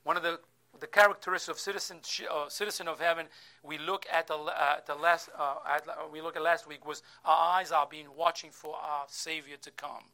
[0.05, 0.41] One of the
[0.79, 3.27] the characteristics of citizen, uh, citizen of heaven
[3.63, 7.03] we look at the, uh, the last uh, at, we look at last week was
[7.25, 10.05] our eyes are being watching for our savior to come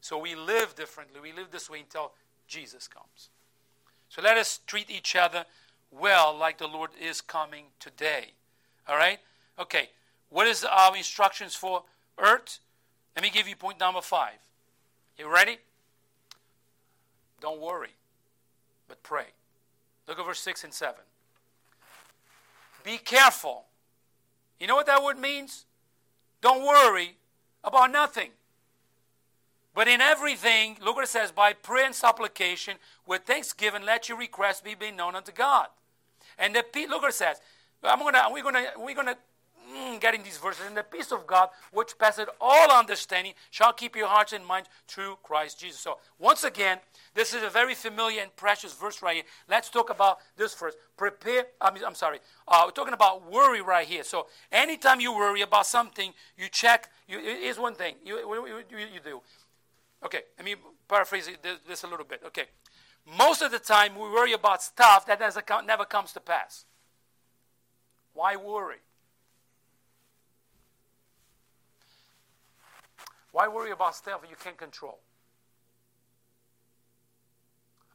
[0.00, 2.12] so we live differently we live this way until
[2.46, 3.30] jesus comes
[4.08, 5.44] so let us treat each other
[5.90, 8.32] well like the Lord is coming today.
[8.88, 9.18] All right?
[9.58, 9.88] Okay.
[10.30, 11.84] What is our um, instructions for
[12.18, 12.58] earth?
[13.14, 14.34] Let me give you point number five.
[15.18, 15.58] You ready?
[17.40, 17.94] Don't worry,
[18.88, 19.26] but pray.
[20.08, 20.94] Look at verse 6 and 7.
[22.82, 23.64] Be careful.
[24.58, 25.64] You know what that word means?
[26.40, 27.16] Don't worry
[27.62, 28.30] about nothing.
[29.74, 34.18] But in everything, look what it says by prayer and supplication, with thanksgiving, let your
[34.18, 35.66] requests be made known unto God.
[36.38, 37.40] And the look what it says.
[37.88, 39.16] I'm gonna, we're gonna, we're gonna
[39.74, 40.64] mm, get in these verses.
[40.66, 44.68] And the peace of God, which passeth all understanding, shall keep your hearts and minds
[44.88, 45.80] through Christ Jesus.
[45.80, 46.78] So once again,
[47.14, 49.24] this is a very familiar and precious verse right here.
[49.48, 50.76] Let's talk about this first.
[50.96, 51.46] Prepare.
[51.60, 52.18] I'm, I'm sorry.
[52.46, 54.04] Uh, we're talking about worry right here.
[54.04, 56.90] So anytime you worry about something, you check.
[57.08, 59.20] You, here's one thing you, you, you do.
[60.04, 60.56] Okay, let me
[60.86, 61.30] paraphrase
[61.66, 62.22] this a little bit.
[62.26, 62.44] Okay,
[63.18, 65.20] most of the time, we worry about stuff that
[65.66, 66.64] never comes to pass.
[68.14, 68.78] Why worry?
[73.32, 75.00] Why worry about stuff you can't control?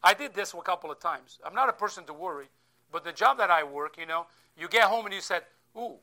[0.04, 1.40] I did this a couple of times.
[1.46, 2.48] I'm not a person to worry,
[2.92, 5.44] but the job that I work, you know, you get home and you said,
[5.78, 5.96] Ooh,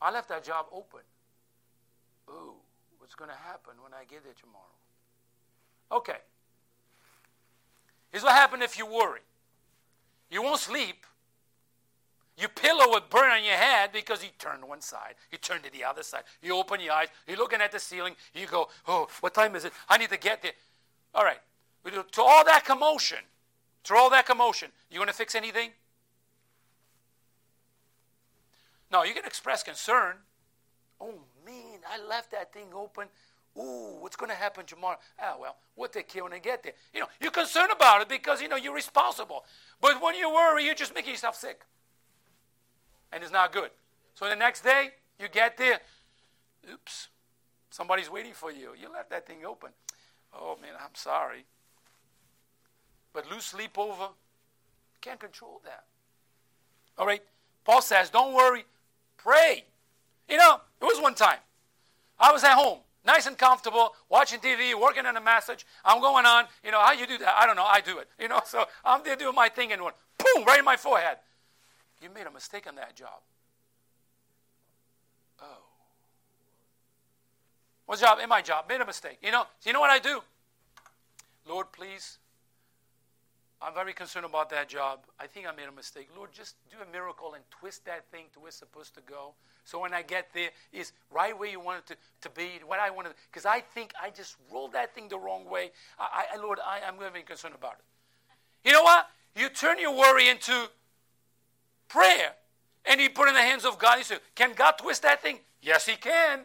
[0.00, 1.00] I left that job open.
[2.30, 2.54] Ooh,
[2.98, 4.64] what's going to happen when I get there tomorrow?
[5.92, 6.18] Okay.
[8.10, 9.20] Here's what happens if you worry
[10.30, 11.06] you won't sleep.
[12.36, 15.62] Your pillow would burn on your head because you turn to one side, you turn
[15.62, 16.24] to the other side.
[16.42, 19.64] You open your eyes, you're looking at the ceiling, you go, Oh, what time is
[19.64, 19.72] it?
[19.88, 20.52] I need to get there.
[21.14, 21.38] All right.
[21.84, 23.18] To all that commotion,
[23.84, 25.70] to all that commotion, you going to fix anything?
[28.90, 30.16] No, you can express concern.
[31.00, 31.14] Oh
[31.44, 33.08] man, I left that thing open.
[33.56, 34.98] Ooh, what's going to happen tomorrow?
[35.20, 36.72] Ah, well, we'll take care when I get there.
[36.92, 39.44] You know, you're concerned about it because you know you're responsible.
[39.80, 41.60] But when you worry, you're just making yourself sick,
[43.14, 43.70] and it's not good.
[44.14, 44.90] So the next day,
[45.20, 45.78] you get there.
[46.70, 47.08] Oops,
[47.70, 48.72] somebody's waiting for you.
[48.78, 49.70] You left that thing open.
[50.36, 51.44] Oh man, I'm sorry.
[53.12, 54.08] But lose sleep over,
[55.00, 55.84] can't control that.
[56.98, 57.22] All right.
[57.64, 58.64] Paul says, don't worry,
[59.16, 59.64] pray.
[60.28, 61.38] You know, it was one time.
[62.18, 65.64] I was at home, nice and comfortable, watching TV, working on a message.
[65.84, 66.46] I'm going on.
[66.64, 67.34] You know, how you do that?
[67.38, 67.64] I don't know.
[67.64, 68.08] I do it.
[68.18, 71.18] You know, so I'm there doing my thing and one, boom, right in my forehead.
[72.04, 73.20] You made a mistake on that job.
[75.40, 75.64] Oh.
[77.86, 78.18] What job?
[78.22, 78.66] In my job.
[78.68, 79.18] Made a mistake.
[79.22, 80.20] You know, you know what I do?
[81.46, 82.18] Lord, please
[83.64, 85.00] I'm very concerned about that job.
[85.18, 86.08] I think I made a mistake.
[86.14, 89.32] Lord, just do a miracle and twist that thing to where it's supposed to go.
[89.64, 92.78] So when I get there, it's right where you want it to, to be, what
[92.78, 93.14] I wanted.
[93.30, 95.70] Because I think I just rolled that thing the wrong way.
[95.98, 98.68] I, I Lord, I, I'm very concerned about it.
[98.68, 99.06] You know what?
[99.34, 100.68] You turn your worry into
[101.94, 102.32] prayer.
[102.84, 103.98] And you put in the hands of God.
[103.98, 105.38] You say, Can God twist that thing?
[105.62, 106.40] Yes, He can.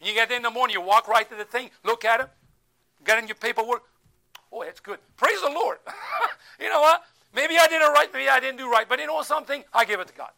[0.00, 2.28] You get there in the morning, you walk right to the thing, look at it,
[3.04, 3.84] get in your paperwork.
[4.52, 4.98] Oh, that's good.
[5.16, 5.78] Praise the Lord.
[6.60, 7.02] you know what?
[7.32, 9.62] Maybe I did it right, maybe I didn't do right, but you know something?
[9.72, 10.30] I give it to God.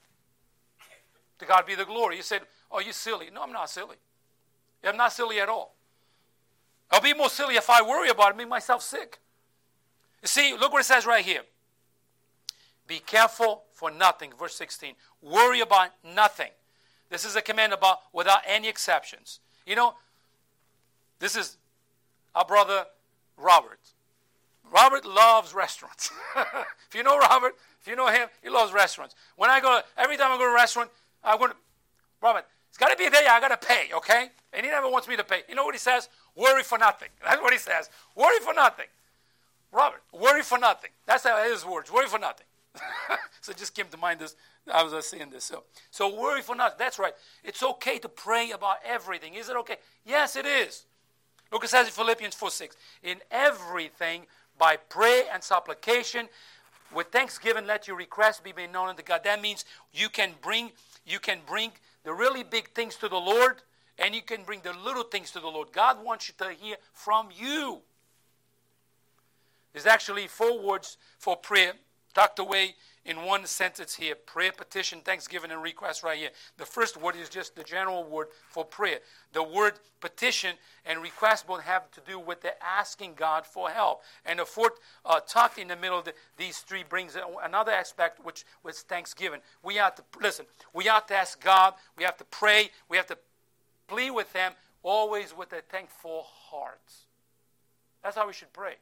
[1.38, 2.16] To God be the glory.
[2.16, 3.28] You said, Oh, you silly.
[3.32, 3.96] No, I'm not silly.
[4.84, 5.74] I'm not silly at all.
[6.90, 9.18] I'll be more silly if I worry about it, make myself sick.
[10.22, 11.42] You see, look what it says right here.
[12.86, 14.95] Be careful for nothing, verse 16.
[15.20, 16.51] Worry about nothing.
[17.11, 19.41] This is a command about without any exceptions.
[19.66, 19.95] You know,
[21.18, 21.59] this is
[22.35, 22.87] our brother
[23.37, 23.81] Robert.
[24.72, 26.11] Robert loves restaurants.
[26.37, 29.14] if you know Robert, if you know him, he loves restaurants.
[29.37, 30.91] When I go, every time I go to a restaurant,
[31.22, 31.55] I go to,
[32.22, 33.29] Robert, it's got to be there.
[33.31, 34.29] I got to pay, okay?
[34.53, 35.43] And he never wants me to pay.
[35.49, 36.09] You know what he says?
[36.35, 37.09] Worry for nothing.
[37.25, 37.91] That's what he says.
[38.16, 38.87] Worry for nothing.
[39.70, 40.91] Robert, worry for nothing.
[41.07, 41.93] That's his words.
[41.93, 42.47] Worry for nothing.
[43.41, 44.37] so just came to mind this.
[44.72, 45.45] I was saying this.
[45.45, 46.77] So, so worry for nothing.
[46.79, 47.14] That's right.
[47.43, 49.35] It's okay to pray about everything.
[49.35, 49.77] Is it okay?
[50.05, 50.85] Yes, it is.
[51.53, 52.77] Look, it says in Philippians 4 6.
[53.03, 54.27] In everything,
[54.59, 56.29] by prayer and supplication
[56.95, 60.70] with thanksgiving let your requests be made known unto god that means you can bring
[61.05, 61.72] you can bring
[62.05, 63.62] the really big things to the lord
[63.99, 66.77] and you can bring the little things to the lord god wants you to hear
[66.93, 67.81] from you
[69.72, 71.72] there's actually four words for prayer
[72.15, 76.31] tucked away in one sentence here prayer, petition, thanksgiving, and request right here.
[76.57, 78.99] The first word is just the general word for prayer.
[79.33, 80.57] The word petition
[80.87, 84.03] and request both have to do with the asking God for help.
[84.25, 88.25] And the fourth uh, tucked in the middle of the, these three brings another aspect,
[88.25, 89.41] which was thanksgiving.
[89.62, 93.07] We have to, listen, we have to ask God, we have to pray, we have
[93.09, 93.19] to
[93.87, 94.53] plead with Him,
[94.83, 96.81] always with a thankful heart.
[98.03, 98.75] That's how we should pray.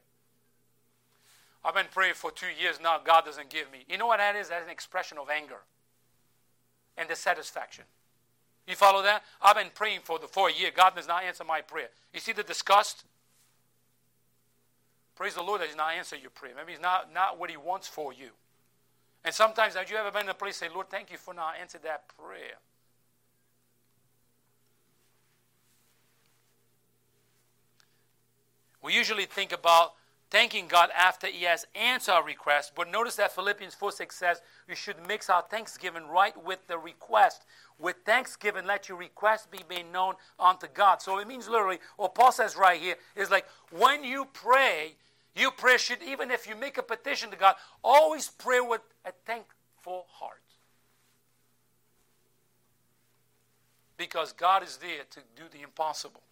[1.65, 3.85] I've been praying for two years now, God doesn't give me.
[3.87, 4.49] You know what that is?
[4.49, 5.59] That's an expression of anger
[6.97, 7.85] and dissatisfaction.
[8.67, 9.23] You follow that?
[9.41, 10.71] I've been praying for the for a year.
[10.75, 11.89] God does not answer my prayer.
[12.13, 13.05] You see the disgust?
[15.15, 16.53] Praise the Lord that He's not answering your prayer.
[16.55, 18.29] Maybe He's not, not what He wants for you.
[19.25, 21.55] And sometimes, have you ever been in a place say, Lord, thank you for not
[21.59, 22.57] answering that prayer?
[28.81, 29.93] We usually think about
[30.33, 32.73] thanking God after He has answered our request.
[32.75, 36.77] But notice that Philippians 4 6 says we should mix our thanksgiving right with the
[36.77, 37.45] request.
[37.79, 41.01] With thanksgiving, let your request be made known unto God.
[41.01, 44.95] So it means literally, what Paul says right here is like when you pray,
[45.35, 49.11] you pray should, even if you make a petition to God, always pray with a
[49.25, 50.41] thankful heart.
[53.97, 56.23] Because God is there to do the impossible.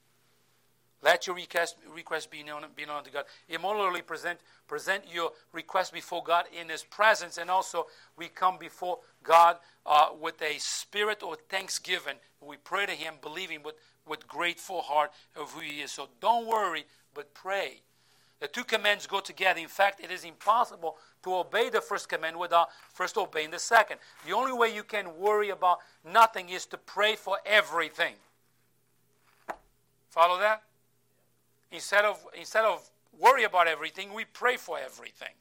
[1.04, 3.26] Let your request, request be, known, be known to God.
[3.50, 7.38] Immorally present, present your request before God in His presence.
[7.38, 7.88] And also,
[8.18, 12.18] we come before God uh, with a spirit of thanksgiving.
[12.40, 13.76] We pray to Him, believing with,
[14.08, 15.92] with grateful heart of who He is.
[15.92, 16.86] So don't worry,
[17.16, 17.82] but pray.
[18.40, 19.60] The two commands go together.
[19.60, 24.00] In fact, it is impossible to obey the first command without first obeying the second.
[24.26, 28.16] The only way you can worry about nothing is to pray for everything.
[30.10, 30.64] Follow that?
[31.72, 35.34] Instead of, instead of worry about everything, we pray for everything.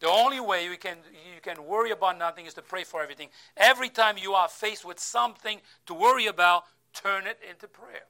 [0.00, 3.28] The only way you can, you can worry about nothing is to pray for everything.
[3.56, 8.06] Every time you are faced with something to worry about, turn it into prayer.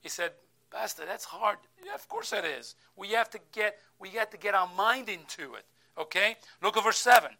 [0.00, 0.32] He said,
[0.70, 1.58] Pastor, that's hard.
[1.84, 2.74] Yeah, of course it is.
[2.96, 5.64] We have to get we have to get our mind into it.
[5.96, 6.36] Okay?
[6.62, 7.30] Look at verse 7.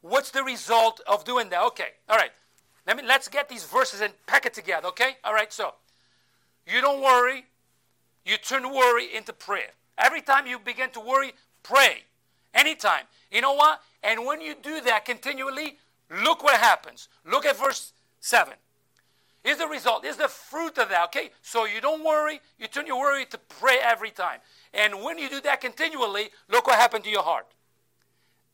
[0.00, 1.62] What's the result of doing that?
[1.66, 2.30] Okay, all right.
[2.86, 5.16] Let me let's get these verses and pack it together, okay?
[5.22, 5.74] All right, so
[6.68, 7.44] you don't worry,
[8.24, 9.70] you turn worry into prayer.
[9.96, 12.02] Every time you begin to worry, pray.
[12.54, 13.04] Anytime.
[13.30, 13.80] You know what?
[14.02, 15.78] And when you do that continually,
[16.22, 17.08] look what happens.
[17.24, 18.54] Look at verse 7.
[19.44, 21.30] Is the result, is the fruit of that, okay?
[21.42, 24.40] So you don't worry, you turn your worry to pray every time.
[24.74, 27.46] And when you do that continually, look what happened to your heart.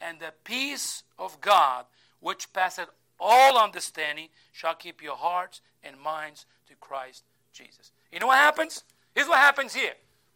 [0.01, 1.87] And the peace of God,
[2.21, 7.93] which passeth all understanding, shall keep your hearts and minds to Christ Jesus.
[8.15, 8.85] You know what happens?
[9.13, 9.93] Here's what happens here.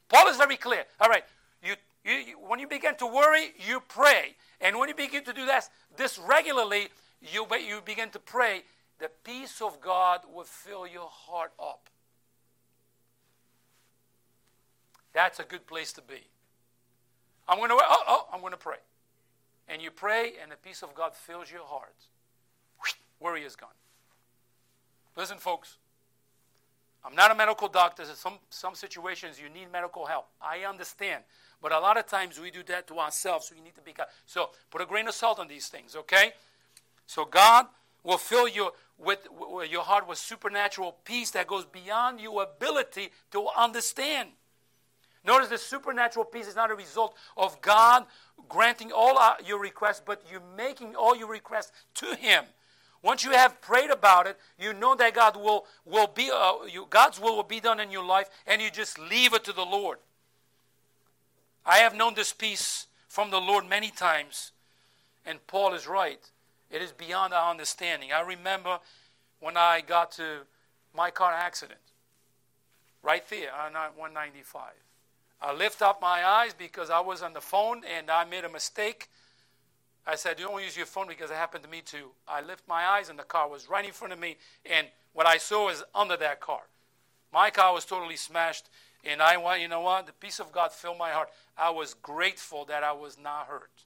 [0.08, 0.84] Paul is very clear.
[1.00, 1.22] All right,
[1.62, 1.74] you,
[2.04, 4.34] you, you, when you begin to worry, you pray.
[4.60, 6.88] And when you begin to do this, this regularly,
[7.22, 8.64] you, you begin to pray,
[8.98, 11.88] the peace of God will fill your heart up.
[15.12, 16.26] That's a good place to be.
[17.46, 18.76] I'm going to oh, oh I'm going to pray.
[19.68, 21.94] And you pray and the peace of God fills your heart.
[23.20, 23.70] Worry is gone.
[25.16, 25.76] Listen folks.
[27.04, 28.02] I'm not a medical doctor.
[28.02, 30.26] In some some situations you need medical help.
[30.40, 31.22] I understand.
[31.60, 33.48] But a lot of times we do that to ourselves.
[33.48, 34.06] So we need to be God.
[34.26, 36.32] so put a grain of salt on these things, okay?
[37.06, 37.66] So God
[38.04, 43.10] will fill you with, with your heart with supernatural peace that goes beyond your ability
[43.32, 44.30] to understand.
[45.24, 48.06] Notice the supernatural peace is not a result of God
[48.48, 52.44] granting all your requests, but you making all your requests to Him.
[53.02, 56.86] Once you have prayed about it, you know that God will, will be, uh, you,
[56.90, 59.64] God's will will be done in your life, and you just leave it to the
[59.64, 59.98] Lord.
[61.64, 64.52] I have known this peace from the Lord many times,
[65.24, 66.20] and Paul is right.
[66.70, 68.12] It is beyond our understanding.
[68.12, 68.80] I remember
[69.40, 70.40] when I got to
[70.94, 71.80] my car accident,
[73.02, 74.62] right there on 195.
[75.40, 78.48] I lift up my eyes because I was on the phone and I made a
[78.48, 79.08] mistake.
[80.08, 82.08] I said, Don't use your phone because it happened to me too.
[82.26, 85.26] I lift my eyes and the car was right in front of me, and what
[85.26, 86.62] I saw was under that car.
[87.30, 88.70] My car was totally smashed,
[89.04, 90.06] and I want, you know what?
[90.06, 91.28] The peace of God filled my heart.
[91.58, 93.84] I was grateful that I was not hurt.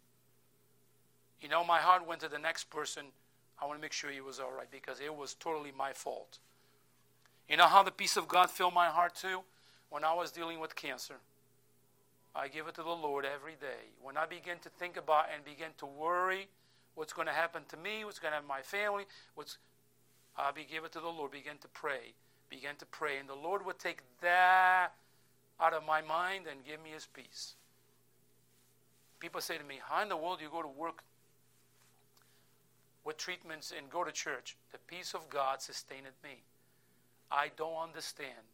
[1.41, 3.07] You know, my heart went to the next person.
[3.61, 6.39] I want to make sure he was all right because it was totally my fault.
[7.49, 9.41] You know how the peace of God filled my heart too?
[9.91, 11.16] When I was dealing with cancer.
[12.35, 13.93] I give it to the Lord every day.
[14.01, 16.49] When I begin to think about and begin to worry
[16.95, 19.05] what's going to happen to me, what's going to happen to my family,
[19.35, 19.59] what's
[20.37, 22.14] I give it to the Lord, begin to pray,
[22.49, 24.95] begin to pray, and the Lord would take that
[25.61, 27.55] out of my mind and give me His peace.
[29.20, 31.05] People say to me, "How in the world do you go to work
[33.05, 36.43] with treatments and go to church?" The peace of God sustained me.
[37.30, 38.49] I don't understand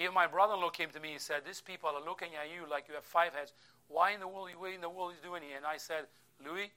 [0.00, 2.88] even my brother-in-law came to me and said, "These people are looking at you like
[2.88, 3.52] you have five heads.
[3.88, 4.54] Why in the world?
[4.56, 6.08] What in the world are you doing here?" And I said,
[6.44, 6.72] "Louis,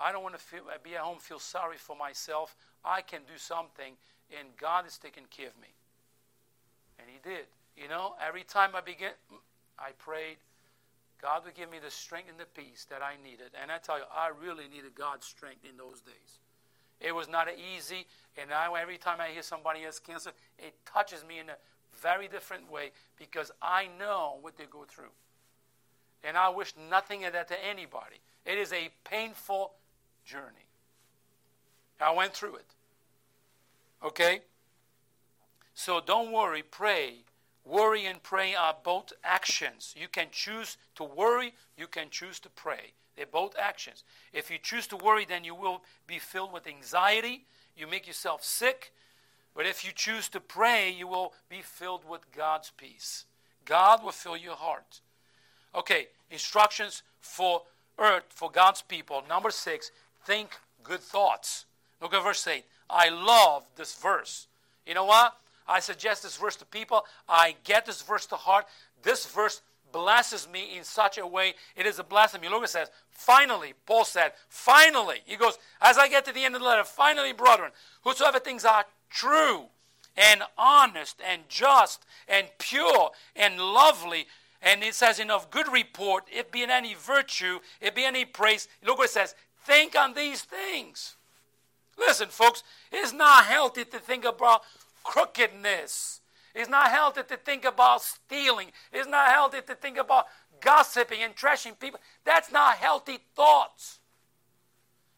[0.00, 2.56] I don't want to feel, be at home, feel sorry for myself.
[2.84, 3.96] I can do something,
[4.30, 5.74] and God is taking care of me."
[6.98, 7.46] And He did.
[7.76, 9.12] You know, every time I begin,
[9.78, 10.38] I prayed.
[11.20, 13.54] God would give me the strength and the peace that I needed.
[13.54, 16.40] And I tell you, I really needed God's strength in those days.
[17.00, 18.06] It was not easy.
[18.36, 21.56] And now every time I hear somebody has cancer, it touches me in a
[22.02, 25.14] very different way because I know what they go through.
[26.24, 28.16] And I wish nothing of that to anybody.
[28.44, 29.72] It is a painful
[30.24, 30.66] journey.
[32.00, 32.66] I went through it.
[34.04, 34.40] Okay?
[35.74, 37.24] So don't worry, pray.
[37.64, 39.94] Worry and pray are both actions.
[39.96, 42.92] You can choose to worry, you can choose to pray.
[43.16, 44.04] They're both actions.
[44.32, 47.44] If you choose to worry, then you will be filled with anxiety.
[47.76, 48.92] You make yourself sick.
[49.54, 53.26] But if you choose to pray, you will be filled with God's peace.
[53.64, 55.00] God will fill your heart.
[55.74, 57.62] Okay, instructions for
[57.98, 59.22] earth, for God's people.
[59.28, 59.90] Number six,
[60.24, 60.50] think
[60.82, 61.66] good thoughts.
[62.00, 62.64] Look at verse 8.
[62.90, 64.48] I love this verse.
[64.86, 65.36] You know what?
[65.68, 67.04] I suggest this verse to people.
[67.28, 68.66] I get this verse to heart.
[69.02, 71.54] This verse blesses me in such a way.
[71.76, 72.48] It is a blasphemy.
[72.48, 75.18] Look, it says, finally, Paul said, finally.
[75.24, 77.70] He goes, as I get to the end of the letter, finally, brethren,
[78.02, 79.66] whosoever things are true
[80.16, 84.26] and honest and just and pure and lovely.
[84.60, 88.24] And it says, in of good report, if be in any virtue, if be any
[88.24, 88.68] praise.
[88.84, 89.34] Look what it says.
[89.64, 91.16] Think on these things.
[91.98, 94.62] Listen, folks, it's not healthy to think about
[95.02, 96.20] crookedness.
[96.54, 98.72] It's not healthy to think about stealing.
[98.92, 100.26] It's not healthy to think about
[100.60, 102.00] gossiping and trashing people.
[102.24, 103.98] That's not healthy thoughts.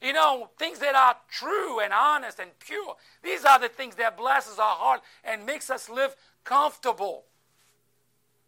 [0.05, 2.95] You know, things that are true and honest and pure.
[3.23, 7.25] These are the things that blesses our heart and makes us live comfortable,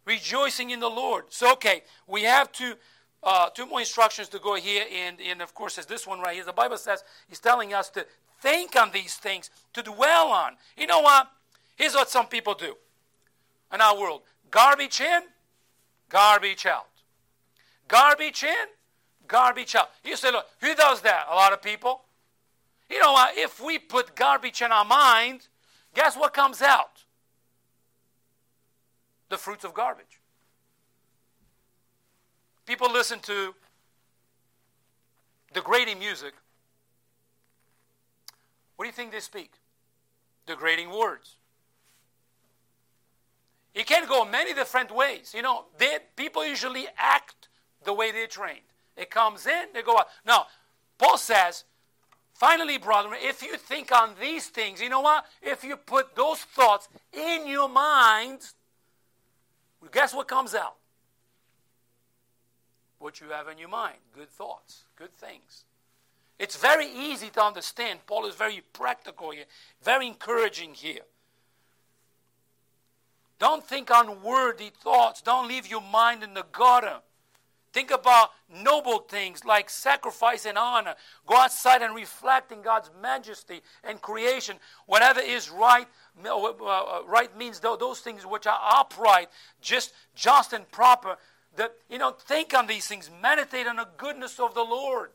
[0.05, 1.25] rejoicing in the Lord.
[1.29, 2.75] So, okay, we have two,
[3.23, 6.35] uh, two more instructions to go here, and, and of course, is this one right
[6.35, 6.45] here.
[6.45, 8.05] The Bible says He's telling us to
[8.39, 10.57] think on these things, to dwell on.
[10.77, 11.27] You know what?
[11.75, 12.75] Here's what some people do
[13.73, 15.21] in our world garbage in,
[16.07, 16.85] garbage out.
[17.87, 18.67] Garbage in,
[19.27, 19.89] garbage out.
[20.03, 21.25] You say, look, who does that?
[21.29, 22.01] A lot of people.
[22.89, 23.37] You know what?
[23.37, 25.47] If we put garbage in our mind,
[25.93, 27.03] guess what comes out?
[29.29, 30.21] The fruits of garbage.
[32.65, 33.55] People listen to
[35.53, 36.33] degrading music.
[38.75, 39.53] What do you think they speak?
[40.45, 41.35] Degrading words.
[43.73, 45.33] It can go many different ways.
[45.35, 47.47] You know, they, people usually act
[47.83, 48.66] the way they're trained.
[48.97, 50.07] It comes in, they go out.
[50.25, 50.47] Now,
[50.97, 51.63] Paul says,
[52.33, 55.25] finally, brethren, if you think on these things, you know what?
[55.41, 58.39] If you put those thoughts in your mind,
[59.91, 60.75] guess what comes out?
[62.99, 65.65] What you have in your mind good thoughts, good things.
[66.39, 67.99] It's very easy to understand.
[68.07, 69.45] Paul is very practical here,
[69.83, 71.01] very encouraging here.
[73.39, 75.21] Don't think unworthy thoughts.
[75.21, 77.01] Don't leave your mind in the gutter.
[77.77, 78.31] Think about
[78.63, 80.95] noble things like sacrifice and honor.
[81.27, 84.57] Go outside and reflect in God's majesty and creation.
[84.87, 85.85] Whatever is right,
[86.25, 89.29] uh, uh, right means those things which are upright,
[89.61, 91.17] just, just and proper.
[91.55, 93.11] That you know, think on these things.
[93.21, 95.11] Meditate on the goodness of the Lord.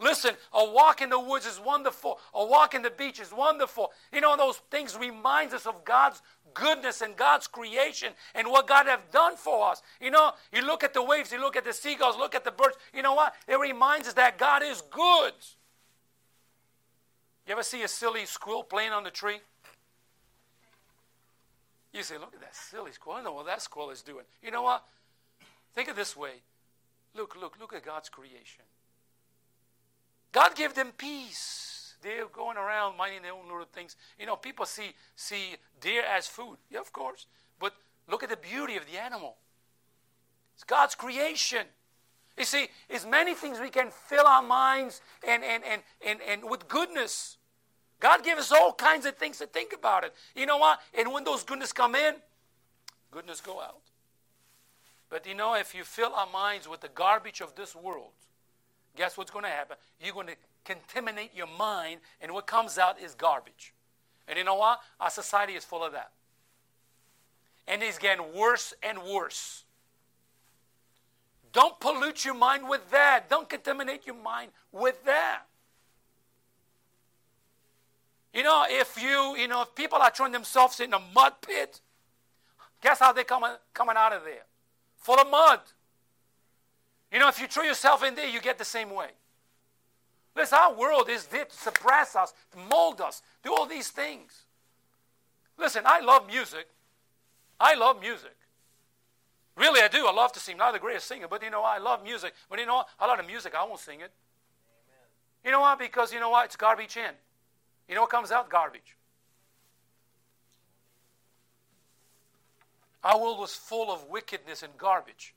[0.00, 2.18] Listen, a walk in the woods is wonderful.
[2.32, 3.92] A walk in the beach is wonderful.
[4.10, 6.22] You know, those things reminds us of God's
[6.54, 9.82] goodness and God's creation and what God have done for us.
[10.00, 12.50] You know, you look at the waves, you look at the seagulls, look at the
[12.50, 12.76] birds.
[12.94, 13.34] You know what?
[13.46, 15.32] It reminds us that God is good.
[17.46, 19.40] You ever see a silly squirrel playing on the tree?
[21.92, 23.18] You say, look at that silly squirrel.
[23.18, 24.24] I know what that squirrel is doing.
[24.42, 24.84] You know what?
[25.74, 26.42] Think of this way.
[27.14, 28.64] Look, look, look at God's creation.
[30.32, 31.73] God gave them peace.
[32.04, 33.96] They're going around minding their own little things.
[34.20, 36.58] You know, people see see deer as food.
[36.70, 37.26] Yeah, of course.
[37.58, 37.72] But
[38.06, 39.36] look at the beauty of the animal.
[40.54, 41.66] It's God's creation.
[42.36, 46.44] You see, it's many things we can fill our minds and, and, and, and, and
[46.44, 47.38] with goodness.
[48.00, 50.12] God gave us all kinds of things to think about it.
[50.36, 50.80] You know what?
[50.98, 52.16] And when those goodness come in,
[53.10, 53.80] goodness go out.
[55.08, 58.10] But you know, if you fill our minds with the garbage of this world,
[58.96, 59.76] guess what's going to happen?
[60.00, 63.74] You're going to contaminate your mind, and what comes out is garbage.
[64.26, 64.80] And you know what?
[65.00, 66.12] Our society is full of that.
[67.66, 69.64] And it's getting worse and worse.
[71.52, 73.30] Don't pollute your mind with that.
[73.30, 75.42] Don't contaminate your mind with that.
[78.34, 81.80] You know, if you, you know, if people are throwing themselves in a mud pit,
[82.82, 84.42] guess how they're coming, coming out of there?
[84.98, 85.60] Full of mud.
[87.14, 89.06] You know, if you throw yourself in there, you get the same way.
[90.34, 94.42] Listen, our world is there to suppress us, to mold us, do all these things.
[95.56, 96.66] Listen, I love music.
[97.60, 98.34] I love music.
[99.56, 100.08] Really, I do.
[100.08, 100.56] I love to sing.
[100.56, 102.34] Not the greatest singer, but you know, I love music.
[102.50, 102.82] But you know?
[102.98, 104.10] A lot of music, I won't sing it.
[104.10, 105.06] Amen.
[105.44, 105.76] You know why?
[105.76, 106.46] Because you know what?
[106.46, 107.12] It's garbage in.
[107.88, 108.50] You know what comes out?
[108.50, 108.96] Garbage.
[113.04, 115.32] Our world was full of wickedness and garbage.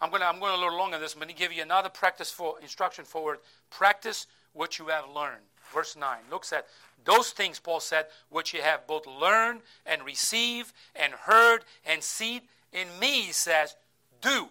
[0.00, 1.14] I'm going to I'm going a little longer on this.
[1.14, 3.38] I'm going to give you another practice for instruction forward.
[3.70, 5.42] Practice what you have learned.
[5.72, 6.66] Verse 9 looks at
[7.04, 12.42] those things, Paul said, which you have both learned and received and heard and seen
[12.72, 13.76] in me, he says,
[14.20, 14.48] do,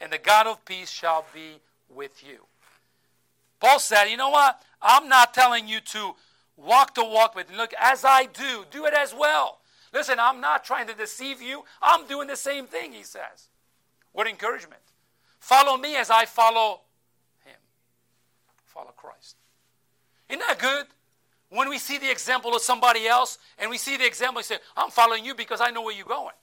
[0.00, 1.58] and the God of peace shall be
[1.88, 2.44] with you.
[3.60, 4.62] Paul said, you know what?
[4.80, 6.14] I'm not telling you to
[6.56, 9.58] walk the walk, but look, as I do, do it as well.
[9.92, 11.64] Listen, I'm not trying to deceive you.
[11.82, 13.48] I'm doing the same thing, he says.
[14.12, 14.82] What encouragement.
[15.38, 16.80] Follow me as I follow
[17.44, 17.56] him.
[18.64, 19.36] Follow Christ.
[20.28, 20.86] Isn't that good?
[21.50, 24.58] When we see the example of somebody else and we see the example, we say,
[24.76, 26.34] I'm following you because I know where you're going.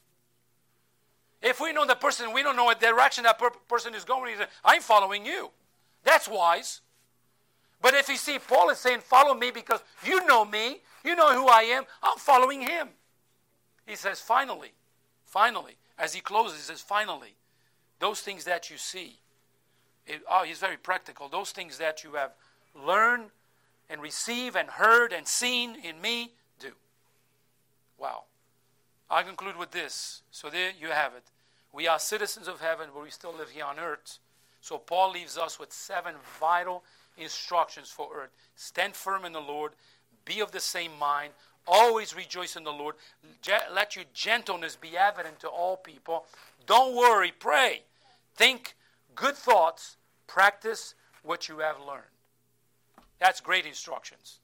[1.42, 4.36] If we know the person, we don't know what direction that per- person is going,
[4.38, 5.52] say, I'm following you.
[6.04, 6.82] That's wise.
[7.82, 11.34] But if you see, Paul is saying, Follow me because you know me, you know
[11.34, 12.90] who I am, I'm following him.
[13.86, 14.74] He says, Finally,
[15.26, 17.36] finally, as he closes, he says, Finally,
[18.00, 19.18] those things that you see,
[20.06, 21.28] it, oh, he's very practical.
[21.28, 22.32] Those things that you have
[22.76, 23.30] learned
[23.90, 26.72] and received and heard and seen in me, do.
[27.98, 28.24] Wow.
[29.10, 30.22] I conclude with this.
[30.32, 31.24] So there you have it.
[31.74, 34.20] We are citizens of heaven, but we still live here on earth.
[34.62, 36.84] So Paul leaves us with seven vital
[37.18, 38.32] instructions for earth.
[38.56, 39.74] Stand firm in the Lord,
[40.26, 41.34] be of the same mind,
[41.68, 42.96] always rejoice in the Lord,
[43.74, 46.26] let your gentleness be evident to all people.
[46.66, 47.84] Don't worry, pray.
[48.36, 48.76] Think
[49.16, 49.98] good thoughts,
[50.28, 52.04] practice what you have learned.
[53.20, 54.40] That's great instructions.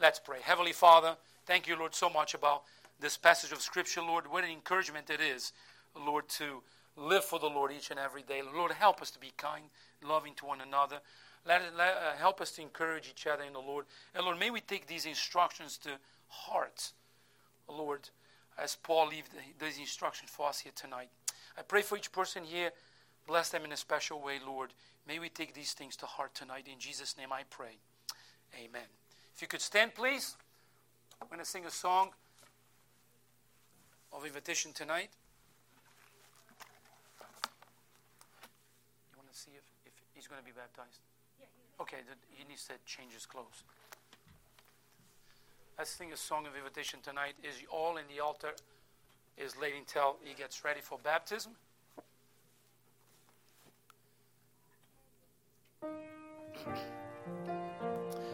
[0.00, 0.38] Let's pray.
[0.42, 1.16] Heavenly Father,
[1.46, 2.62] thank you, Lord, so much about
[3.00, 4.24] this passage of Scripture, Lord.
[4.30, 5.52] What an encouragement it is,
[5.94, 6.62] Lord, to
[6.96, 8.42] live for the Lord each and every day.
[8.54, 9.64] Lord, help us to be kind,
[10.02, 11.00] loving to one another.
[11.46, 13.86] Let let, uh, help us to encourage each other in the Lord.
[14.14, 15.90] And Lord, may we take these instructions to
[16.30, 16.92] heart,
[17.68, 18.08] oh Lord,
[18.58, 19.28] as Paul leaves
[19.58, 21.08] these instructions for us here tonight.
[21.58, 22.70] I pray for each person here.
[23.26, 24.72] Bless them in a special way, Lord.
[25.06, 26.66] May we take these things to heart tonight.
[26.70, 27.78] In Jesus' name I pray.
[28.54, 28.88] Amen.
[29.34, 30.36] If you could stand, please.
[31.20, 32.10] I'm going to sing a song
[34.12, 35.10] of invitation tonight.
[39.12, 41.00] You want to see if, if he's going to be baptized?
[41.80, 41.98] Okay,
[42.30, 43.64] he needs to change his clothes.
[45.80, 47.36] Let's sing a song of invitation tonight.
[47.42, 48.50] Is all in the altar
[49.38, 51.52] is laid until he gets ready for baptism.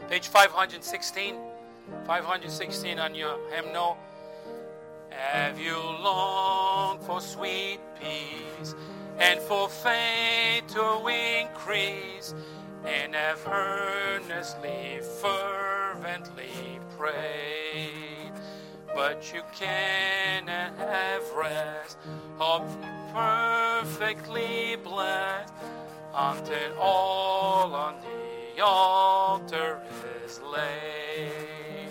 [0.08, 1.36] Page 516.
[2.04, 3.96] 516 on your hymnal.
[5.10, 8.74] Have you longed for sweet peace
[9.20, 12.34] and for faith to increase?
[12.86, 18.32] and have earnestly, fervently prayed.
[18.94, 21.98] But you cannot have rest
[22.40, 22.64] or
[23.12, 25.52] perfectly blessed
[26.14, 29.80] until all on the altar
[30.24, 31.90] is laid.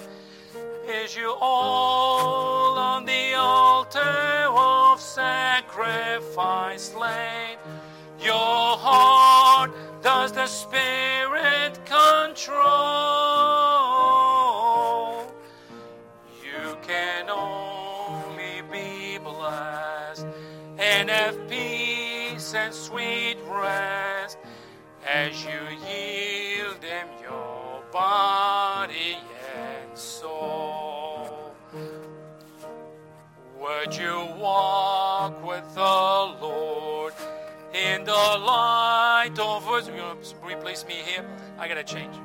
[0.88, 7.58] Is you all on the altar of sacrifice laid?
[8.20, 13.74] Your heart does the Spirit control.
[22.66, 24.39] And sweet rest
[25.07, 25.51] as you
[25.88, 29.18] yield Him your body
[29.55, 31.55] and soul.
[33.59, 37.13] Would you walk with the Lord
[37.72, 39.38] in the light?
[39.38, 39.89] of us.
[40.43, 41.26] Replace me here.
[41.59, 42.16] I got to change.